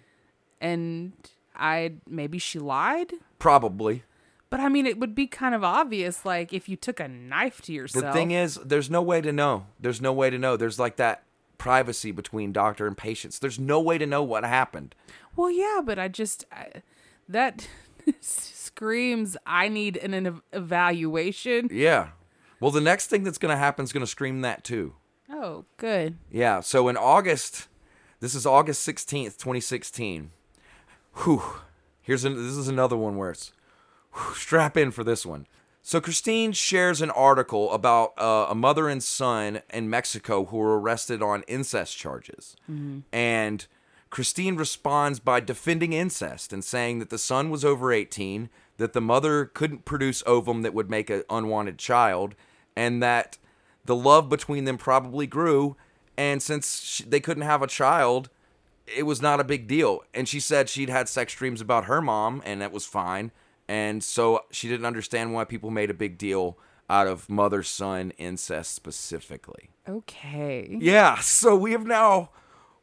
And 0.60 1.14
I 1.56 1.94
maybe 2.08 2.38
she 2.38 2.60
lied. 2.60 3.14
probably 3.40 4.04
But 4.52 4.60
I 4.60 4.68
mean, 4.68 4.86
it 4.86 5.00
would 5.00 5.16
be 5.16 5.28
kind 5.28 5.56
of 5.56 5.64
obvious, 5.64 6.26
like 6.26 6.52
if 6.54 6.68
you 6.68 6.76
took 6.76 7.00
a 7.00 7.08
knife 7.08 7.62
to 7.62 7.74
yourself. 7.74 8.06
The 8.06 8.12
thing 8.12 8.32
is, 8.32 8.56
there's 8.56 8.90
no 8.90 9.02
way 9.02 9.22
to 9.22 9.32
know. 9.32 9.66
There's 9.80 10.02
no 10.02 10.12
way 10.12 10.30
to 10.30 10.38
know. 10.38 10.58
There's 10.58 10.78
like 10.78 10.98
that 10.98 11.24
privacy 11.58 12.12
between 12.12 12.52
doctor 12.52 12.86
and 12.86 12.98
patients. 12.98 13.40
There's 13.40 13.58
no 13.58 13.80
way 13.80 13.98
to 13.98 14.06
know 14.06 14.22
what 14.22 14.44
happened. 14.44 14.94
Well, 15.38 15.50
yeah, 15.50 15.80
but 15.84 15.98
I 15.98 16.10
just 16.10 16.44
I, 16.52 16.84
that 17.30 17.70
screams 18.20 19.38
I 19.46 19.70
need 19.70 19.96
an, 19.96 20.28
ev- 20.28 20.42
evaluation. 20.52 21.70
Yeah. 21.72 22.10
Well, 22.60 22.72
the 22.72 22.82
next 22.82 23.08
thing 23.08 23.24
that's 23.24 23.38
going 23.38 23.54
to 23.54 23.58
happen 23.58 23.86
is 23.86 23.94
going 23.94 24.06
to 24.06 24.08
scream 24.08 24.42
that 24.42 24.66
too. 24.66 24.96
Oh, 25.30 25.64
good. 25.78 26.18
Yeah. 26.30 26.60
So 26.60 26.90
in 26.90 26.98
August, 26.98 27.70
this 28.20 28.36
is 28.36 28.46
August 28.46 28.86
16th, 28.86 29.38
2016. 29.38 30.32
Whew. 31.24 31.42
Here's 32.02 32.26
an, 32.26 32.36
this 32.36 32.58
is 32.58 32.68
another 32.68 32.98
one 32.98 33.16
where 33.16 33.32
it's 33.32 33.54
whew, 34.14 34.34
strap 34.36 34.78
in 34.78 34.92
for 34.92 35.04
this 35.04 35.26
one. 35.26 35.48
So 35.84 36.00
Christine 36.00 36.52
shares 36.52 37.02
an 37.02 37.10
article 37.10 37.72
about 37.72 38.14
uh, 38.18 38.48
a 38.50 38.56
mother 38.56 38.88
and 38.88 39.02
son 39.02 39.62
in 39.74 39.90
Mexico 39.90 40.46
who 40.46 40.58
were 40.58 40.80
arrested 40.80 41.24
on 41.24 41.44
incest 41.48 41.98
charges. 41.98 42.56
And 43.12 43.66
Christine 44.12 44.58
responds 44.58 45.20
by 45.20 45.40
defending 45.40 45.94
incest 45.94 46.54
and 46.54 46.64
saying 46.64 47.00
that 47.00 47.10
the 47.10 47.18
son 47.18 47.50
was 47.50 47.66
over 47.66 47.92
18, 47.92 48.50
that 48.78 48.94
the 48.94 49.02
mother 49.02 49.46
couldn't 49.46 49.86
produce 49.86 50.22
ovum 50.28 50.62
that 50.62 50.74
would 50.74 50.90
make 50.90 51.10
an 51.10 51.24
unwanted 51.30 51.80
child, 51.80 52.36
and 52.76 53.02
that 53.02 53.40
the 53.86 53.96
love 53.96 54.30
between 54.30 54.66
them 54.66 54.78
probably 54.78 55.26
grew. 55.26 55.76
And 56.16 56.44
since 56.44 56.82
sh 56.84 57.02
they 57.08 57.20
couldn't 57.20 57.44
have 57.44 57.64
a 57.64 57.68
child, 57.68 58.30
it 58.86 59.04
was 59.04 59.22
not 59.22 59.40
a 59.40 59.46
big 59.46 59.68
deal. 59.68 60.04
And 60.14 60.30
she 60.30 60.40
said 60.40 60.70
she'd 60.70 60.90
had 60.90 61.10
sex 61.10 61.34
dreams 61.34 61.62
about 61.62 61.86
her 61.86 62.02
mom, 62.02 62.44
and 62.46 62.62
that 62.62 62.72
was 62.72 62.86
fine. 62.86 63.32
And 63.68 64.04
so 64.04 64.42
she 64.52 64.68
didn't 64.68 64.86
understand 64.86 65.34
why 65.34 65.46
people 65.46 65.70
made 65.72 65.90
a 65.90 65.94
big 65.94 66.18
deal 66.18 66.58
out 66.90 67.08
of 67.08 67.30
mother 67.30 67.64
son 67.64 68.12
incest 68.18 68.74
specifically. 68.76 69.70
Okay. 69.88 70.78
Yeah, 70.80 71.20
so 71.20 71.56
we 71.56 71.72
have 71.72 71.86
now 71.86 72.32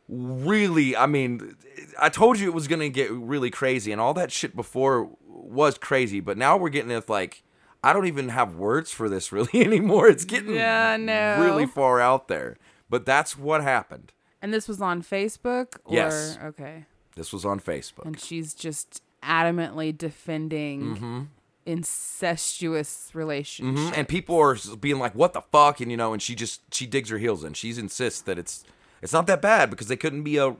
really, 0.09 0.97
I 0.97 1.07
mean, 1.07 1.57
I 1.99 2.09
told 2.09 2.39
you 2.39 2.49
it 2.49 2.55
was 2.55 2.67
going 2.69 2.81
to 2.81 2.89
get 2.89 3.11
really 3.13 3.51
crazy, 3.51 3.93
and 3.93 4.01
all 4.01 4.15
that 4.15 4.33
shit 4.33 4.57
before 4.57 5.11
was 5.27 5.79
crazy, 5.79 6.21
but 6.21 6.39
now 6.39 6.57
we're 6.57 6.71
getting 6.71 6.91
it 6.91 7.09
like, 7.09 7.43
I 7.85 7.93
don't 7.93 8.07
even 8.07 8.31
have 8.31 8.57
words 8.57 8.91
for 8.91 9.09
this 9.09 9.31
really 9.33 9.61
anymore. 9.61 10.09
It's 10.09 10.25
getting 10.25 10.55
Yeah, 10.55 10.97
know. 10.97 11.43
really 11.45 11.67
far 11.67 12.01
out 12.01 12.29
there. 12.29 12.57
But 12.91 13.05
that's 13.05 13.37
what 13.37 13.63
happened. 13.63 14.13
And 14.41 14.55
this 14.55 14.67
was 14.67 14.81
on 14.81 15.03
Facebook? 15.03 15.77
Or, 15.85 15.95
Yes. 15.95 16.39
Okay. 16.43 16.87
This 17.17 17.33
was 17.33 17.45
on 17.45 17.61
Facebook. 17.61 18.07
And 18.07 18.19
she's 18.19 18.55
just 18.55 19.03
adamantly 19.23 19.97
defending 19.97 20.83
Mm-hmm. 20.97 21.21
incestuous 21.67 23.11
relationships. 23.15 23.81
Mhm, 23.95 23.99
And 23.99 24.09
people 24.09 24.37
are 24.39 24.57
being 24.81 24.99
like, 24.99 25.15
"What 25.15 25.33
the 25.33 25.43
fuck?" 25.43 25.81
And 25.81 25.91
you 25.91 25.97
know, 25.97 26.13
and 26.13 26.23
she 26.23 26.35
just 26.35 26.63
she 26.73 26.87
digs 26.87 27.11
her 27.11 27.19
heels 27.19 27.45
in. 27.45 27.53
She 27.55 27.71
insists 27.79 28.21
that 28.23 28.39
it's 28.39 28.65
it's 29.03 29.13
not 29.13 29.27
that 29.27 29.43
bad 29.43 29.71
because 29.71 29.89
they 29.89 29.97
couldn't 29.97 30.23
be 30.23 30.39
a 30.39 30.57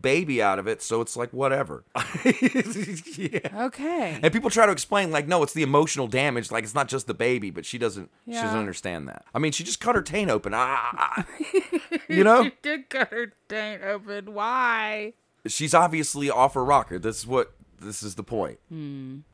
baby 0.00 0.40
out 0.42 0.58
of 0.58 0.66
it, 0.68 0.82
so 0.82 1.00
it's 1.00 1.16
like 1.16 1.32
whatever. 1.32 1.84
yeah. 3.16 3.64
Okay. 3.66 4.18
And 4.22 4.32
people 4.32 4.50
try 4.50 4.66
to 4.66 4.72
explain 4.72 5.10
like, 5.10 5.26
no, 5.26 5.42
it's 5.42 5.52
the 5.52 5.62
emotional 5.62 6.06
damage. 6.06 6.50
Like 6.50 6.64
it's 6.64 6.74
not 6.74 6.88
just 6.88 7.06
the 7.06 7.14
baby, 7.14 7.50
but 7.50 7.64
she 7.66 7.76
doesn't. 7.78 8.10
She 8.26 8.32
doesn't 8.34 8.58
understand 8.58 9.08
that. 9.08 9.24
I 9.34 9.38
mean, 9.38 9.52
she 9.52 9.64
just 9.64 9.80
cut 9.80 9.94
her 9.96 10.02
taint 10.02 10.30
open. 10.30 10.52
Ah, 10.54 11.26
you 12.08 12.24
know, 12.24 12.44
She 12.44 12.52
did 12.62 12.88
cut 12.88 13.08
her 13.10 13.32
taint 13.48 13.82
open. 13.82 14.32
Why? 14.34 15.12
she's 15.46 15.74
obviously 15.74 16.28
off 16.28 16.54
her 16.54 16.64
rocker. 16.64 16.98
This 16.98 17.18
is 17.18 17.26
what. 17.26 17.52
This 17.80 18.02
is 18.02 18.14
the 18.14 18.22
point. 18.22 18.58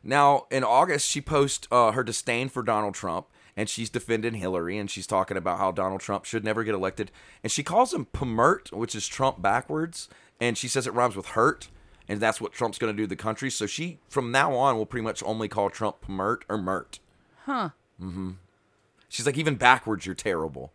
Now, 0.02 0.46
in 0.50 0.64
August, 0.64 1.08
she 1.08 1.20
posts 1.20 1.68
uh, 1.70 1.92
her 1.92 2.02
disdain 2.02 2.48
for 2.48 2.62
Donald 2.62 2.94
Trump, 2.94 3.26
and 3.56 3.68
she's 3.68 3.90
defending 3.90 4.34
Hillary, 4.34 4.78
and 4.78 4.90
she's 4.90 5.06
talking 5.06 5.36
about 5.36 5.58
how 5.58 5.70
Donald 5.72 6.00
Trump 6.00 6.24
should 6.24 6.44
never 6.44 6.64
get 6.64 6.74
elected, 6.74 7.10
and 7.42 7.52
she 7.52 7.62
calls 7.62 7.92
him 7.92 8.06
Pmurt, 8.12 8.72
which 8.72 8.94
is 8.94 9.06
Trump 9.06 9.40
backwards, 9.42 10.08
and 10.40 10.58
she 10.58 10.68
says 10.68 10.86
it 10.86 10.94
rhymes 10.94 11.16
with 11.16 11.26
hurt, 11.26 11.68
and 12.08 12.20
that's 12.20 12.40
what 12.40 12.52
Trump's 12.52 12.78
going 12.78 12.92
to 12.92 12.96
do 12.96 13.04
to 13.04 13.08
the 13.08 13.16
country. 13.16 13.50
So 13.50 13.66
she, 13.66 13.98
from 14.08 14.30
now 14.32 14.54
on, 14.54 14.76
will 14.76 14.86
pretty 14.86 15.04
much 15.04 15.22
only 15.24 15.48
call 15.48 15.70
Trump 15.70 16.04
Pmurt 16.06 16.42
or 16.48 16.58
Mert. 16.58 16.98
Huh. 17.44 17.70
Mm-hmm. 18.00 18.30
She's 19.08 19.26
like, 19.26 19.36
even 19.36 19.56
backwards, 19.56 20.06
you're 20.06 20.14
terrible. 20.14 20.72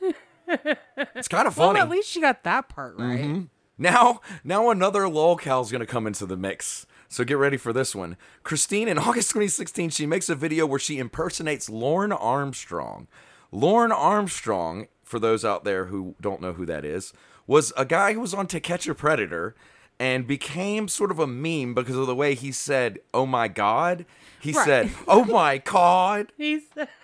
it's 0.48 1.28
kind 1.28 1.46
of 1.46 1.54
funny. 1.54 1.74
Well, 1.74 1.82
at 1.82 1.88
least 1.88 2.08
she 2.08 2.20
got 2.20 2.44
that 2.44 2.68
part 2.68 2.96
right. 2.98 3.46
Now, 3.78 4.20
now 4.42 4.70
another 4.70 5.04
is 5.04 5.72
gonna 5.72 5.86
come 5.86 6.06
into 6.06 6.26
the 6.26 6.36
mix. 6.36 6.86
So 7.08 7.24
get 7.24 7.38
ready 7.38 7.56
for 7.56 7.72
this 7.72 7.94
one. 7.94 8.16
Christine, 8.42 8.88
in 8.88 8.98
August 8.98 9.30
2016, 9.30 9.90
she 9.90 10.06
makes 10.06 10.28
a 10.28 10.34
video 10.34 10.66
where 10.66 10.78
she 10.78 10.98
impersonates 10.98 11.68
Lorne 11.68 12.12
Armstrong. 12.12 13.06
Lorne 13.52 13.92
Armstrong, 13.92 14.88
for 15.02 15.18
those 15.18 15.44
out 15.44 15.64
there 15.64 15.86
who 15.86 16.14
don't 16.20 16.40
know 16.40 16.52
who 16.52 16.66
that 16.66 16.84
is, 16.84 17.12
was 17.46 17.72
a 17.76 17.84
guy 17.84 18.12
who 18.12 18.20
was 18.20 18.34
on 18.34 18.46
To 18.48 18.60
Catch 18.60 18.88
a 18.88 18.94
Predator 18.94 19.54
and 19.98 20.26
became 20.26 20.88
sort 20.88 21.10
of 21.10 21.18
a 21.18 21.26
meme 21.26 21.72
because 21.74 21.96
of 21.96 22.06
the 22.06 22.14
way 22.14 22.34
he 22.34 22.52
said, 22.52 22.98
"Oh 23.14 23.24
my 23.24 23.48
God." 23.48 24.04
He 24.40 24.52
Right. 24.52 24.64
said, 24.66 24.90
"Oh 25.08 25.24
my 25.24 25.58
God." 25.58 26.32
he 26.36 26.60
said. 26.74 26.88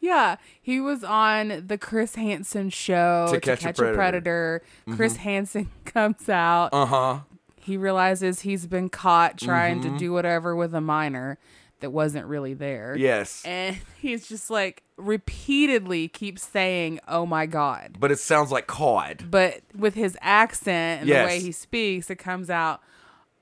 Yeah, 0.00 0.36
he 0.60 0.80
was 0.80 1.04
on 1.04 1.64
the 1.66 1.78
Chris 1.78 2.14
Hansen 2.16 2.70
show 2.70 3.28
To 3.30 3.38
Catch 3.40 3.64
a 3.64 3.72
Predator. 3.72 4.62
Chris 4.90 5.16
Hansen 5.16 5.70
comes 5.84 6.28
out. 6.28 6.70
Uh 6.72 6.86
huh. 6.86 7.20
He 7.70 7.76
realizes 7.76 8.40
he's 8.40 8.66
been 8.66 8.88
caught 8.88 9.38
trying 9.38 9.80
Mm-hmm. 9.80 9.92
to 9.92 9.98
do 9.98 10.12
whatever 10.12 10.56
with 10.56 10.74
a 10.74 10.80
minor 10.80 11.38
that 11.78 11.90
wasn't 11.90 12.26
really 12.26 12.52
there. 12.52 12.96
Yes. 12.98 13.42
And 13.44 13.78
he's 14.00 14.28
just 14.28 14.50
like 14.50 14.82
repeatedly 14.96 16.08
keeps 16.08 16.42
saying, 16.42 16.98
"Oh 17.06 17.24
my 17.26 17.46
god." 17.46 17.96
but 18.00 18.10
it 18.10 18.18
sounds 18.18 18.50
like 18.50 18.66
cod. 18.66 19.26
But 19.30 19.60
with 19.74 19.94
his 19.94 20.18
accent 20.20 21.00
and 21.02 21.08
Yes. 21.08 21.22
the 21.22 21.26
way 21.36 21.40
he 21.40 21.52
speaks, 21.52 22.10
it 22.10 22.16
comes 22.16 22.50
out, 22.50 22.80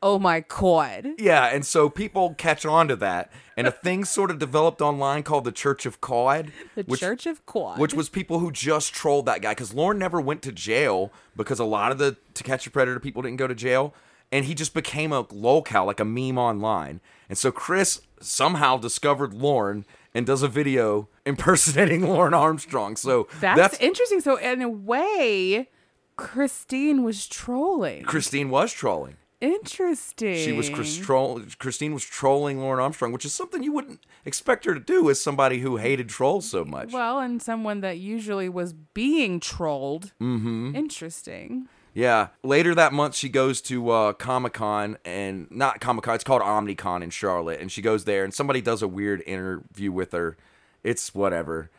"Oh 0.03 0.19
my 0.19 0.41
god." 0.41 1.09
Yeah, 1.19 1.47
and 1.47 1.65
so 1.67 1.89
people 1.89 2.35
catch 2.35 2.65
on 2.67 2.87
to 2.89 2.97
that, 2.97 3.33
and 3.57 3.67
a 3.67 3.73
thing 3.73 4.05
sort 4.05 4.31
of 4.31 4.39
developed 4.39 4.81
online 4.81 5.23
called 5.25 5.45
the 5.45 5.51
Church 5.53 5.87
of 5.87 6.01
Cod, 6.01 6.53
The 6.77 6.83
which, 6.85 7.01
Church 7.01 7.27
of 7.27 7.45
Quad. 7.47 7.79
which 7.81 7.95
was 7.95 8.09
people 8.09 8.39
who 8.39 8.53
just 8.53 8.93
trolled 8.93 9.27
that 9.27 9.41
guy 9.43 9.53
because 9.53 9.75
Lorne 9.75 9.99
never 9.99 10.21
went 10.21 10.43
to 10.43 10.53
jail 10.53 11.11
because 11.37 11.59
a 11.59 11.65
lot 11.65 11.91
of 11.91 11.99
the 11.99 12.17
To 12.35 12.45
Catch 12.45 12.67
a 12.67 12.71
Predator 12.71 13.01
people 13.01 13.23
didn't 13.23 13.39
go 13.39 13.49
to 13.49 13.55
jail, 13.57 13.95
and 14.31 14.45
he 14.45 14.55
just 14.55 14.75
became 14.75 15.13
a 15.13 15.25
lolcow, 15.25 15.87
like 15.87 16.01
a 16.01 16.05
meme 16.05 16.39
online. 16.39 17.01
And 17.29 17.37
so 17.39 17.51
Chris 17.51 18.01
somehow 18.21 18.77
discovered 18.77 19.35
Lorne 19.35 19.85
and 20.15 20.27
does 20.27 20.43
a 20.43 20.49
video 20.49 21.09
impersonating 21.27 22.03
Lorne 22.09 22.35
Armstrong. 22.35 22.97
So 22.97 23.29
that's, 23.41 23.59
that's 23.59 23.81
interesting. 23.81 24.21
So 24.21 24.37
in 24.37 24.63
a 24.63 24.69
way, 24.69 25.69
Christine 26.17 27.03
was 27.05 27.27
trolling. 27.27 28.05
Christine 28.05 28.51
was 28.51 28.73
trolling. 28.73 29.17
Interesting. 29.41 30.35
She 30.35 30.51
was 30.51 30.69
Chris 30.69 30.97
troll- 30.97 31.41
Christine 31.61 31.95
was 31.95 32.03
trolling 32.03 32.59
Lorne 32.59 32.81
Armstrong, 32.81 33.13
which 33.13 33.25
is 33.25 33.33
something 33.33 33.63
you 33.63 33.73
wouldn't 33.73 34.01
expect 34.25 34.65
her 34.65 34.75
to 34.75 34.81
do 34.81 35.09
as 35.11 35.23
somebody 35.23 35.61
who 35.61 35.77
hated 35.77 36.09
trolls 36.09 36.51
so 36.51 36.65
much. 36.65 36.93
Well, 36.93 37.21
and 37.21 37.41
someone 37.41 37.81
that 37.83 37.99
usually 37.99 38.49
was 38.49 38.73
being 38.73 39.39
trolled. 39.39 40.13
Mm-hmm. 40.21 40.75
Interesting. 40.75 41.69
Yeah. 41.99 42.29
Later 42.45 42.77
that 42.77 42.93
month, 42.93 43.17
she 43.17 43.29
goes 43.29 43.61
to 43.63 43.91
uh, 43.91 44.13
Comic 44.13 44.53
Con 44.53 44.99
and 45.05 45.51
not 45.51 45.81
Comic 45.81 46.05
Con. 46.05 46.15
It's 46.15 46.23
called 46.23 46.43
OmniCon 46.43 47.03
in 47.03 47.11
Charlotte, 47.11 47.61
and 47.61 47.73
she 47.73 47.83
goes 47.83 48.05
there, 48.05 48.23
and 48.23 48.33
somebody 48.33 48.61
does 48.61 48.83
a 48.83 48.89
weird 48.89 49.21
interview 49.27 49.91
with 49.91 50.13
her. 50.13 50.37
It's 50.85 51.13
whatever. 51.13 51.71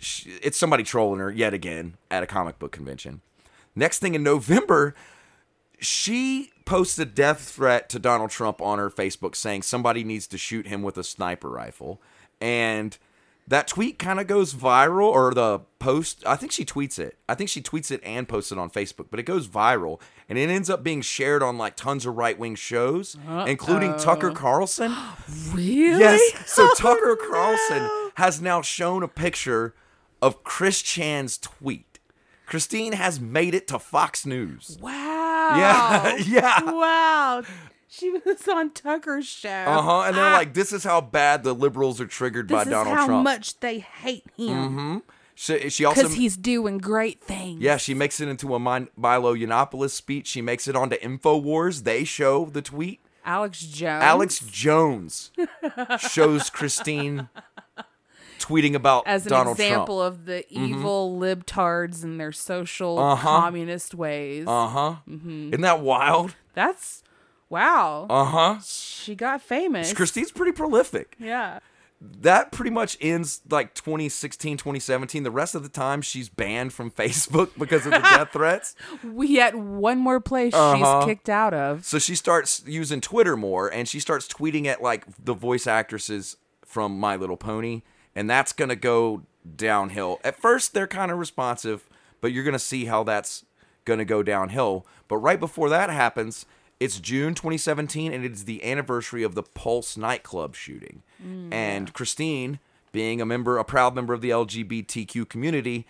She, 0.00 0.30
it's 0.42 0.58
somebody 0.58 0.82
trolling 0.82 1.20
her 1.20 1.30
yet 1.30 1.54
again 1.54 1.96
at 2.10 2.24
a 2.24 2.26
comic 2.26 2.58
book 2.58 2.72
convention. 2.72 3.20
Next 3.76 4.00
thing 4.00 4.16
in 4.16 4.24
November, 4.24 4.96
she 5.78 6.50
posts 6.64 6.98
a 6.98 7.06
death 7.06 7.40
threat 7.40 7.88
to 7.90 8.00
Donald 8.00 8.30
Trump 8.30 8.60
on 8.60 8.80
her 8.80 8.90
Facebook 8.90 9.36
saying 9.36 9.62
somebody 9.62 10.02
needs 10.02 10.26
to 10.26 10.38
shoot 10.38 10.66
him 10.66 10.82
with 10.82 10.98
a 10.98 11.04
sniper 11.04 11.48
rifle. 11.48 12.02
And 12.40 12.98
that 13.50 13.66
tweet 13.66 13.98
kind 13.98 14.20
of 14.20 14.28
goes 14.28 14.54
viral, 14.54 15.08
or 15.08 15.34
the 15.34 15.60
post, 15.80 16.22
I 16.24 16.36
think 16.36 16.52
she 16.52 16.64
tweets 16.64 17.00
it. 17.00 17.18
I 17.28 17.34
think 17.34 17.50
she 17.50 17.60
tweets 17.60 17.90
it 17.90 18.00
and 18.04 18.28
posts 18.28 18.52
it 18.52 18.58
on 18.58 18.70
Facebook, 18.70 19.06
but 19.10 19.18
it 19.18 19.24
goes 19.24 19.48
viral. 19.48 20.00
And 20.28 20.38
it 20.38 20.48
ends 20.48 20.70
up 20.70 20.84
being 20.84 21.02
shared 21.02 21.42
on 21.42 21.58
like 21.58 21.74
tons 21.74 22.06
of 22.06 22.16
right 22.16 22.38
wing 22.38 22.54
shows, 22.54 23.16
including 23.46 23.96
Tucker 23.98 24.30
Carlson. 24.30 24.94
Really? 25.52 25.98
Yes. 25.98 26.20
So 26.46 26.68
Tucker 26.76 27.16
Carlson 27.16 27.90
has 28.14 28.40
now 28.40 28.62
shown 28.62 29.02
a 29.02 29.08
picture 29.08 29.74
of 30.22 30.44
Chris 30.44 30.80
Chan's 30.80 31.38
tweet. 31.38 31.98
Christine 32.46 32.92
has 32.92 33.20
made 33.20 33.54
it 33.54 33.66
to 33.68 33.78
Fox 33.78 34.24
News. 34.26 34.78
Wow. 34.80 35.56
Yeah, 35.56 36.16
yeah. 36.26 36.62
Wow. 36.62 37.42
She 37.92 38.08
was 38.10 38.46
on 38.48 38.70
Tucker's 38.70 39.26
show. 39.26 39.48
Uh 39.50 39.82
huh. 39.82 40.00
And 40.02 40.16
they're 40.16 40.32
like, 40.32 40.54
this 40.54 40.72
is 40.72 40.84
how 40.84 41.00
bad 41.00 41.42
the 41.42 41.52
liberals 41.52 42.00
are 42.00 42.06
triggered 42.06 42.46
this 42.48 42.54
by 42.54 42.62
is 42.62 42.68
Donald 42.68 42.96
how 42.96 43.06
Trump. 43.06 43.24
much 43.24 43.58
they 43.58 43.80
hate 43.80 44.24
him 44.36 45.02
she, 45.34 45.68
she 45.70 45.84
also, 45.84 46.02
because 46.02 46.14
he's 46.16 46.36
doing 46.36 46.78
great 46.78 47.20
things. 47.22 47.60
yeah, 47.62 47.78
she 47.78 47.94
makes 47.94 48.20
it 48.20 48.28
into 48.28 48.54
a 48.54 48.58
Milo 48.60 49.34
Yiannopoulos 49.34 49.90
speech. 49.90 50.26
She 50.28 50.40
makes 50.42 50.68
it 50.68 50.76
onto 50.76 50.96
Infowars. 50.98 51.84
They 51.84 52.04
show 52.04 52.44
the 52.44 52.62
tweet. 52.62 53.00
Alex 53.24 53.60
Jones. 53.62 54.02
Alex 54.04 54.38
Jones 54.40 55.30
shows 55.98 56.48
Christine 56.50 57.28
tweeting 58.38 58.74
about 58.74 59.06
as 59.06 59.26
an 59.26 59.30
Donald 59.30 59.58
example 59.58 59.98
Trump. 60.00 60.14
Mm-hmm. 60.14 60.20
of 60.20 60.26
the 60.26 60.44
evil 60.52 61.18
libtards 61.18 62.02
and 62.04 62.20
their 62.20 62.32
social 62.32 62.98
Uh-huh. 62.98 63.26
communist 63.40 63.94
ways. 63.94 64.46
Uh 64.46 64.68
huh. 64.68 64.94
Mm-hmm. 65.08 65.48
Isn't 65.48 65.60
that 65.62 65.80
wild? 65.80 66.34
That's 66.54 67.02
wow. 67.50 68.06
Uh 68.08 68.24
huh. 68.24 68.58
she 68.64 69.14
got 69.14 69.42
famous. 69.42 69.92
Christine's 69.92 70.32
pretty 70.32 70.52
prolific. 70.52 71.16
yeah. 71.18 71.58
that 72.00 72.50
pretty 72.50 72.70
much 72.70 72.96
ends 73.02 73.42
like 73.50 73.74
2016 73.74 74.56
2017 74.56 75.22
the 75.22 75.30
rest 75.30 75.54
of 75.54 75.62
the 75.62 75.68
time 75.68 76.00
she's 76.00 76.30
banned 76.30 76.72
from 76.72 76.90
facebook 77.02 77.50
because 77.58 77.84
of 77.84 77.92
the 77.92 77.98
death 77.98 78.30
threats 78.32 78.74
We 79.04 79.34
had 79.34 79.54
one 79.54 79.98
more 79.98 80.18
place 80.18 80.54
Uh-huh. 80.54 81.00
she's 81.00 81.04
kicked 81.06 81.28
out 81.28 81.52
of. 81.52 81.84
so 81.84 81.98
she 81.98 82.14
starts 82.14 82.62
using 82.66 83.02
twitter 83.02 83.36
more 83.36 83.68
and 83.68 83.86
she 83.86 84.00
starts 84.00 84.26
tweeting 84.26 84.64
at 84.64 84.80
like 84.82 85.04
the 85.22 85.34
voice 85.34 85.66
actresses 85.66 86.38
from 86.64 86.98
my 86.98 87.16
little 87.16 87.36
pony 87.36 87.82
and 88.14 88.30
that's 88.30 88.52
gonna 88.54 88.76
go 88.76 89.22
downhill 89.56 90.20
at 90.24 90.40
first 90.40 90.72
they're 90.72 90.86
kind 90.86 91.10
of 91.12 91.18
responsive 91.18 91.86
but 92.22 92.32
you're 92.32 92.44
gonna 92.44 92.58
see 92.58 92.86
how 92.86 93.02
that's 93.04 93.44
gonna 93.84 94.06
go 94.06 94.22
downhill 94.22 94.86
but 95.06 95.18
right 95.18 95.38
before 95.40 95.68
that 95.68 95.90
happens 95.90 96.46
it's 96.80 96.98
June 96.98 97.34
2017, 97.34 98.12
and 98.12 98.24
it's 98.24 98.44
the 98.44 98.64
anniversary 98.64 99.22
of 99.22 99.34
the 99.34 99.42
Pulse 99.42 99.96
nightclub 99.96 100.54
shooting. 100.56 101.02
And 101.52 101.92
Christine, 101.92 102.58
being 102.92 103.20
a 103.20 103.26
member, 103.26 103.58
a 103.58 103.64
proud 103.64 103.94
member 103.94 104.14
of 104.14 104.22
the 104.22 104.30
LGBTQ 104.30 105.28
community, 105.28 105.86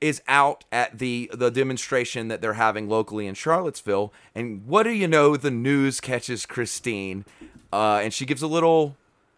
is 0.00 0.20
out 0.28 0.64
at 0.72 0.98
the 0.98 1.30
the 1.32 1.50
demonstration 1.50 2.28
that 2.28 2.40
they're 2.42 2.54
having 2.54 2.88
locally 2.88 3.26
in 3.26 3.34
Charlottesville. 3.34 4.12
And 4.34 4.66
what 4.66 4.82
do 4.82 4.90
you 4.90 5.06
know? 5.08 5.36
The 5.36 5.50
news 5.52 6.00
catches 6.00 6.44
Christine, 6.44 7.24
uh, 7.72 8.00
and 8.02 8.12
she 8.12 8.26
gives 8.26 8.42
a 8.42 8.46
little 8.48 8.96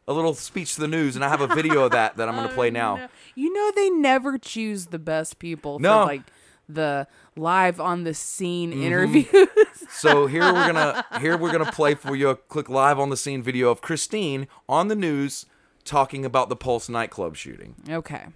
a 0.08 0.12
little 0.14 0.32
speech 0.34 0.74
to 0.76 0.80
the 0.80 0.88
news. 0.88 1.14
And 1.14 1.24
I 1.24 1.28
have 1.28 1.42
a 1.42 1.46
video 1.54 1.84
of 1.84 1.92
that 1.92 2.16
that 2.16 2.28
I'm 2.28 2.34
going 2.34 2.48
to 2.48 2.54
play 2.54 2.70
now. 2.70 2.96
No. 2.96 3.08
You 3.34 3.52
know 3.52 3.70
they 3.76 3.90
never 3.90 4.38
choose 4.38 4.86
the 4.86 4.98
best 4.98 5.38
people 5.38 5.78
No. 5.78 6.00
for 6.00 6.06
like 6.06 6.22
the 6.68 7.06
live 7.36 7.78
on 7.80 8.04
the 8.04 8.14
scene 8.14 8.72
Mm-hmm. 8.72 8.82
interviews. 8.82 9.26
So 9.90 10.26
here 10.26 10.42
we're 10.52 10.72
gonna 10.72 11.04
here 11.20 11.36
we're 11.36 11.52
gonna 11.52 11.72
play 11.72 11.94
for 11.94 12.14
you 12.14 12.28
a 12.28 12.36
click 12.36 12.68
live 12.68 12.98
on 12.98 13.10
the 13.10 13.16
scene 13.16 13.42
video 13.42 13.70
of 13.70 13.80
Christine 13.80 14.46
on 14.68 14.88
the 14.88 14.96
news 14.96 15.46
talking 15.84 16.24
about 16.24 16.48
the 16.48 16.56
Pulse 16.56 16.88
nightclub 16.88 17.36
shooting. 17.36 17.74
okay. 17.88 18.26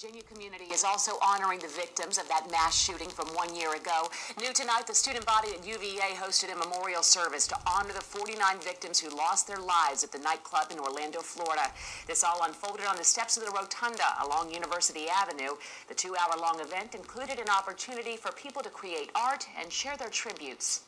Virginia 0.00 0.22
community 0.32 0.64
is 0.72 0.82
also 0.82 1.18
honoring 1.20 1.58
the 1.58 1.68
victims 1.68 2.16
of 2.16 2.26
that 2.26 2.50
mass 2.50 2.74
shooting 2.74 3.10
from 3.10 3.28
one 3.34 3.54
year 3.54 3.74
ago. 3.74 4.08
New 4.40 4.50
tonight, 4.54 4.86
the 4.86 4.94
student 4.94 5.26
body 5.26 5.48
at 5.50 5.66
UVA 5.66 6.14
hosted 6.16 6.50
a 6.50 6.56
memorial 6.56 7.02
service 7.02 7.46
to 7.46 7.56
honor 7.66 7.92
the 7.92 8.00
49 8.00 8.60
victims 8.60 8.98
who 8.98 9.14
lost 9.14 9.46
their 9.46 9.58
lives 9.58 10.02
at 10.02 10.10
the 10.10 10.18
nightclub 10.20 10.72
in 10.72 10.78
Orlando, 10.78 11.20
Florida. 11.20 11.70
This 12.06 12.24
all 12.24 12.44
unfolded 12.44 12.86
on 12.86 12.96
the 12.96 13.04
steps 13.04 13.36
of 13.36 13.44
the 13.44 13.50
rotunda 13.50 14.16
along 14.24 14.54
University 14.54 15.06
Avenue. 15.10 15.56
The 15.88 15.94
two 15.94 16.16
hour 16.16 16.40
long 16.40 16.60
event 16.60 16.94
included 16.94 17.38
an 17.38 17.50
opportunity 17.50 18.16
for 18.16 18.32
people 18.32 18.62
to 18.62 18.70
create 18.70 19.10
art 19.14 19.46
and 19.60 19.70
share 19.70 19.98
their 19.98 20.08
tributes. 20.08 20.80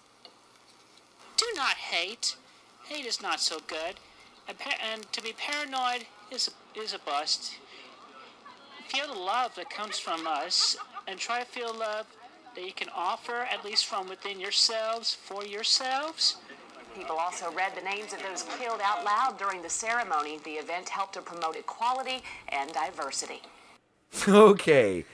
do 1.36 1.46
not 1.54 1.74
hate. 1.76 2.36
Hate 2.86 3.04
is 3.04 3.20
not 3.20 3.40
so 3.40 3.58
good, 3.66 4.00
and, 4.48 4.56
and 4.82 5.12
to 5.12 5.22
be 5.22 5.34
paranoid 5.34 6.06
is 6.30 6.50
is 6.74 6.94
a 6.94 6.98
bust. 7.00 7.56
Feel 8.88 9.12
the 9.12 9.18
love 9.20 9.54
that 9.56 9.70
comes 9.70 9.98
from 9.98 10.26
us, 10.26 10.76
and 11.08 11.18
try 11.18 11.40
to 11.40 11.46
feel 11.46 11.74
love 11.74 12.06
that 12.54 12.64
you 12.64 12.72
can 12.72 12.88
offer, 12.94 13.46
at 13.50 13.64
least 13.64 13.86
from 13.86 14.08
within 14.08 14.38
yourselves, 14.38 15.14
for 15.14 15.44
yourselves. 15.44 16.36
People 16.94 17.16
also 17.16 17.50
read 17.52 17.72
the 17.74 17.80
names 17.82 18.12
of 18.12 18.22
those 18.22 18.44
killed 18.58 18.80
out 18.84 19.04
loud 19.04 19.38
during 19.38 19.62
the 19.62 19.70
ceremony. 19.70 20.38
The 20.44 20.52
event 20.52 20.90
helped 20.90 21.14
to 21.14 21.22
promote 21.22 21.56
equality 21.56 22.22
and 22.48 22.72
diversity. 22.72 23.42
Okay, 24.28 25.06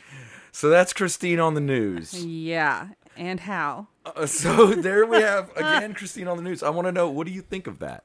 so 0.50 0.68
that's 0.68 0.92
Christine 0.92 1.38
on 1.38 1.54
the 1.54 1.60
news. 1.60 2.24
Yeah. 2.24 2.88
And 3.16 3.38
how? 3.40 3.86
Uh, 4.04 4.26
so 4.26 4.66
there 4.74 5.06
we 5.06 5.18
have 5.20 5.50
again 5.56 5.94
Christine 5.94 6.26
on 6.26 6.36
the 6.36 6.42
news. 6.42 6.64
I 6.64 6.70
want 6.70 6.86
to 6.86 6.92
know 6.92 7.08
what 7.08 7.26
do 7.26 7.32
you 7.32 7.42
think 7.42 7.68
of 7.68 7.78
that? 7.78 8.02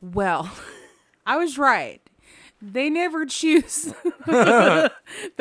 Well, 0.00 0.50
I 1.26 1.36
was 1.36 1.58
right. 1.58 2.00
They 2.62 2.88
never 2.90 3.26
choose 3.26 3.92
the 4.26 4.90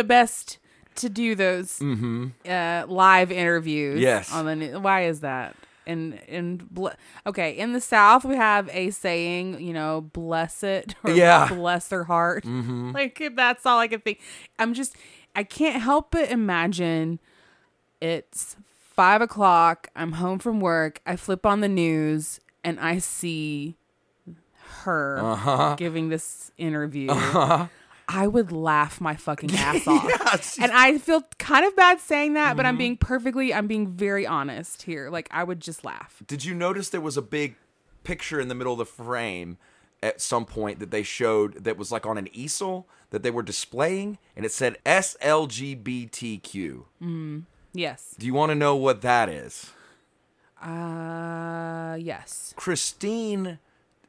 best 0.05 0.57
to 0.95 1.09
do 1.09 1.35
those 1.35 1.81
uh, 1.81 2.85
live 2.87 3.31
interviews. 3.31 3.95
Mm-hmm. 3.95 4.01
Yes. 4.03 4.33
On 4.33 4.45
the 4.45 4.55
new- 4.55 4.79
why 4.79 5.05
is 5.05 5.19
that? 5.21 5.55
And 5.87 6.19
and 6.27 6.67
bl- 6.71 6.87
okay, 7.27 7.51
in 7.55 7.73
the 7.73 7.81
South 7.81 8.25
we 8.25 8.35
have 8.35 8.69
a 8.71 8.89
saying, 8.89 9.61
you 9.61 9.71
know, 9.73 10.01
bless 10.13 10.63
it 10.63 10.95
or 11.03 11.11
Yeah. 11.11 11.45
Mm-hmm. 11.47 11.55
bless 11.57 11.87
their 11.89 12.05
heart. 12.05 12.43
Like 12.93 13.21
that's 13.35 13.65
all 13.65 13.77
I 13.79 13.87
can 13.87 13.99
think. 14.01 14.19
I'm 14.57 14.73
just 14.73 14.95
I 15.35 15.43
can't 15.43 15.81
help 15.81 16.11
but 16.11 16.31
imagine 16.31 17.19
it's 18.01 18.55
five 18.95 19.21
o'clock. 19.21 19.89
I'm 19.95 20.13
home 20.13 20.39
from 20.39 20.59
work. 20.59 21.01
I 21.05 21.15
flip 21.17 21.45
on 21.45 21.59
the 21.61 21.69
news 21.69 22.39
and 22.63 22.79
I 22.79 22.97
see 22.99 23.75
her 24.83 25.19
Uh-huh. 25.21 25.75
giving 25.77 26.09
this 26.09 26.51
interview. 26.57 27.09
I 28.07 28.27
would 28.27 28.51
laugh 28.51 29.01
my 29.01 29.15
fucking 29.15 29.51
ass 29.55 29.87
off. 29.87 30.57
And 30.59 30.71
I 30.71 30.97
feel 30.99 31.23
kind 31.39 31.65
of 31.65 31.75
bad 31.75 31.99
saying 31.99 32.33
that, 32.33 32.55
but 32.55 32.61
Mm-hmm. 32.63 32.67
I'm 32.69 32.77
being 32.77 32.97
perfectly, 32.97 33.53
I'm 33.53 33.65
being 33.67 33.87
very 33.87 34.27
honest 34.27 34.83
here. 34.83 35.09
Like, 35.09 35.27
I 35.31 35.43
would 35.43 35.59
just 35.59 35.83
laugh. 35.83 36.21
Did 36.27 36.45
you 36.45 36.53
notice 36.53 36.89
there 36.89 37.01
was 37.01 37.17
a 37.17 37.21
big 37.23 37.55
picture 38.03 38.39
in 38.39 38.47
the 38.47 38.53
middle 38.55 38.73
of 38.73 38.77
the 38.79 38.85
frame 38.85 39.57
at 40.03 40.21
some 40.21 40.45
point 40.45 40.77
that 40.79 40.91
they 40.91 41.01
showed 41.01 41.63
that 41.63 41.77
was 41.77 41.91
like 41.91 42.05
on 42.05 42.19
an 42.19 42.27
easel 42.31 42.87
that 43.09 43.23
they 43.23 43.31
were 43.31 43.41
displaying 43.41 44.19
and 44.35 44.45
it 44.45 44.51
said 44.51 44.77
SLGBTQ. 44.85 46.83
Mm. 47.01 47.43
Yes. 47.73 48.15
Do 48.19 48.25
you 48.27 48.33
want 48.33 48.51
to 48.51 48.55
know 48.55 48.75
what 48.75 49.01
that 49.01 49.29
is? 49.29 49.71
Uh, 50.61 51.97
yes. 51.99 52.53
Christine 52.55 53.59